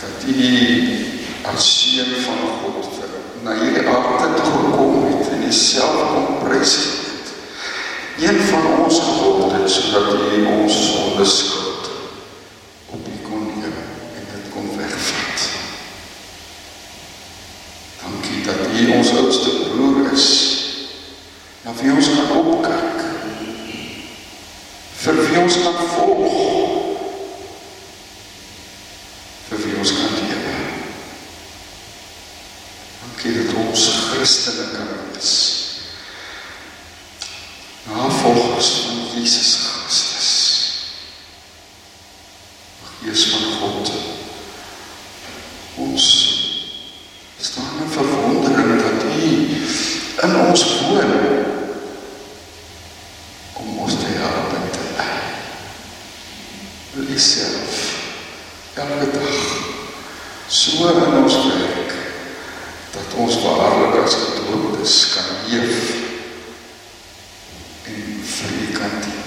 dat 0.02 0.28
U 0.28 1.14
as 1.44 1.66
seun 1.80 2.12
van 2.26 2.38
God 2.62 2.88
vir 2.96 3.16
na 3.44 3.56
hierdie 3.58 3.88
aarde 3.88 4.30
toe 4.38 4.52
gekom 4.52 5.00
het 5.08 5.32
en 5.34 5.42
homself 5.44 5.98
kom 6.12 6.38
prys 6.44 6.76
het. 6.84 7.32
Een 8.24 8.40
van 8.52 8.68
ons 8.84 9.00
geword 9.00 9.56
het 9.58 9.72
sodat 9.72 10.12
hy 10.22 10.44
ons 10.54 10.78
sonde 10.88 11.26
skuld 11.26 11.90
op 12.94 13.02
die 13.06 13.20
kon 13.26 13.48
neem 13.50 13.76
en 14.20 14.28
dit 14.32 14.50
kon 14.54 14.70
wegvat. 14.78 15.48
Dankie 18.04 18.44
dat 18.48 18.68
hy 18.72 18.90
ons 19.00 19.16
oudste 19.18 19.56
broer 19.72 20.12
is. 20.14 20.30
Na 21.64 21.72
wie 21.80 21.92
ons 21.92 22.10
kan 22.16 22.32
opkyk. 22.44 23.04
Vir 25.04 25.22
wie 25.28 25.40
ons 25.44 25.62
kan 25.64 25.80
volg. 25.96 26.54
Christene 34.24 34.72
kan 34.72 34.88
wees. 35.14 35.32
Navolgers 37.84 38.70
van 38.70 39.20
Jesus 39.20 39.56
Christus. 39.56 40.30
Gees 43.02 43.26
van 43.26 43.42
God. 43.60 43.92
Ons 45.76 46.06
staan 47.40 47.84
in 47.84 47.90
verwondering 47.90 48.82
dat 48.82 49.04
U 49.04 49.34
in 50.24 50.36
ons 50.48 50.64
woon 50.80 51.14
om 53.54 53.78
ons 53.78 53.94
te 54.00 54.14
help 54.22 54.56
en 54.56 54.72
te 54.72 54.88
lei. 54.96 55.20
Wil 56.94 57.12
U 57.12 57.20
self 57.20 57.82
elke 58.74 59.12
dag 59.20 59.44
so 60.48 60.88
in 60.96 61.24
ons 61.24 61.42
werk 61.44 61.94
dat 62.94 63.14
ons 63.18 63.40
waarlik 63.42 64.04
as 64.04 64.14
gedooptes 64.14 64.96
kan 65.14 65.30
leef 65.50 65.80
en 67.84 68.02
vir 68.34 68.52
U 68.62 68.68
kan 68.78 68.94
dien. 69.02 69.24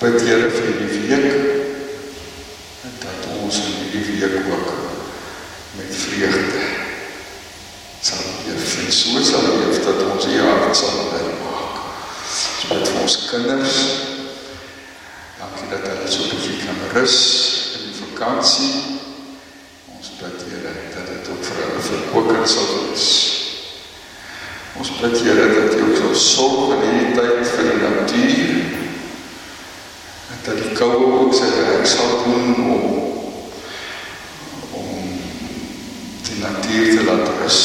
Bid 0.00 0.18
Here 0.26 0.48
vir 0.50 0.72
die 0.80 0.88
week 1.06 1.28
en 2.88 2.96
dat 3.04 3.28
ons 3.36 3.60
in 3.62 3.78
hierdie 3.92 4.18
week 4.18 4.50
ook 4.50 4.72
met 5.78 5.94
vreugde 6.02 6.64
sal 8.02 8.26
leef 8.48 8.74
en 8.82 8.92
so 8.98 9.22
sal 9.30 9.46
leef 9.60 9.78
dat 9.86 10.02
ons 10.08 10.26
U 10.26 10.40
hart 10.48 10.76
sal 10.82 10.98
bly 11.12 11.24
maak. 11.44 11.78
So 12.26 12.74
met 12.74 12.90
ons 13.10 13.26
kinders 13.26 13.76
dankie 15.40 15.68
dat 15.70 15.82
hulle 15.82 16.10
so 16.10 16.22
'n 16.22 16.30
bietjie 16.30 16.62
kan 16.62 16.78
rus 16.94 17.18
in 17.74 17.82
die 17.90 17.98
vakansie 18.04 19.00
bid 20.20 20.42
Here 20.46 20.72
dat 20.94 21.06
dit 21.08 21.28
ook 21.32 21.44
vir 21.44 21.56
hulle 21.58 21.80
verkoeking 21.80 22.46
sal 22.48 22.66
wees. 22.72 23.06
bid 25.00 25.16
Here 25.24 25.46
dat 25.54 25.74
U 25.74 25.84
ook 25.86 25.96
sal 25.96 26.14
sorg 26.14 26.74
in 26.74 26.82
hierdie 26.84 27.14
tyd 27.16 27.46
vir 27.54 27.64
die 27.70 27.80
natuur. 27.84 28.52
Dat 30.44 30.56
die 30.60 30.72
koue 30.76 31.08
ook 31.20 31.34
sy 31.34 31.48
werk 31.56 31.86
sal 31.88 32.12
doen 32.24 32.54
om 32.76 32.84
om 34.82 35.00
die 36.28 36.38
natuur 36.44 36.86
te 36.96 37.04
laat 37.08 37.32
rus. 37.40 37.60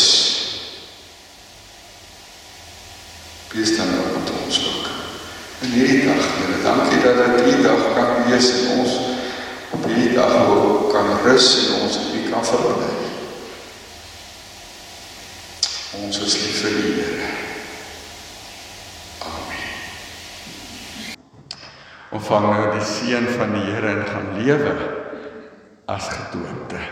Wees 3.55 3.77
dan 3.77 3.87
ook 3.99 4.17
met 4.17 4.31
ons 4.45 4.57
ook. 4.67 4.87
In 5.59 5.64
hierdie 5.75 6.05
dag, 6.07 6.23
Here, 6.39 6.57
dankie 6.63 6.99
dat 7.03 7.17
dit 7.19 7.41
hierdie 7.43 7.63
dag 7.65 7.81
kan 7.95 8.11
wees 8.29 8.47
en 8.55 8.79
ons 8.79 8.93
op 9.75 9.87
hierdie 9.89 10.13
dag 10.15 10.35
ook 10.47 10.91
kan 10.93 11.09
rus 11.25 11.47
en 11.65 11.81
ons 11.83 11.97
U 12.15 12.21
kan 12.29 12.45
verhoor. 12.47 12.93
Ons 15.99 16.19
is 16.23 16.35
lief 16.43 16.61
vir 16.63 16.77
U, 16.79 16.91
Here. 16.99 17.29
Amen. 19.27 21.17
Ontvang 22.15 22.47
nou 22.51 22.67
die 22.77 22.85
seën 22.87 23.27
van 23.35 23.55
die 23.57 23.65
Here 23.67 23.95
en 23.97 24.05
gaan 24.13 24.29
lewe 24.39 24.75
as 25.91 26.07
gedoopte. 26.13 26.83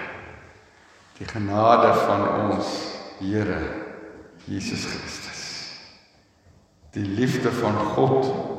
Die 1.21 1.29
genade 1.29 1.93
van 2.03 2.27
ons 2.49 2.73
Here 3.21 3.61
Jesus 4.49 4.83
Christus. 4.91 5.45
Die 6.93 7.07
liefde 7.07 7.49
van 7.55 7.79
God 7.95 8.52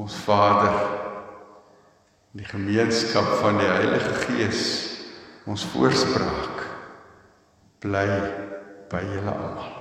ons 0.00 0.16
Vader. 0.24 0.78
Die 2.32 2.46
gemeenskap 2.46 3.26
van 3.42 3.58
die 3.60 3.68
Heilige 3.68 4.14
Gees 4.24 4.62
ons 5.50 5.66
voorspraak 5.74 6.64
bly 7.82 8.06
by 8.92 9.02
julle 9.10 9.34
almal. 9.34 9.79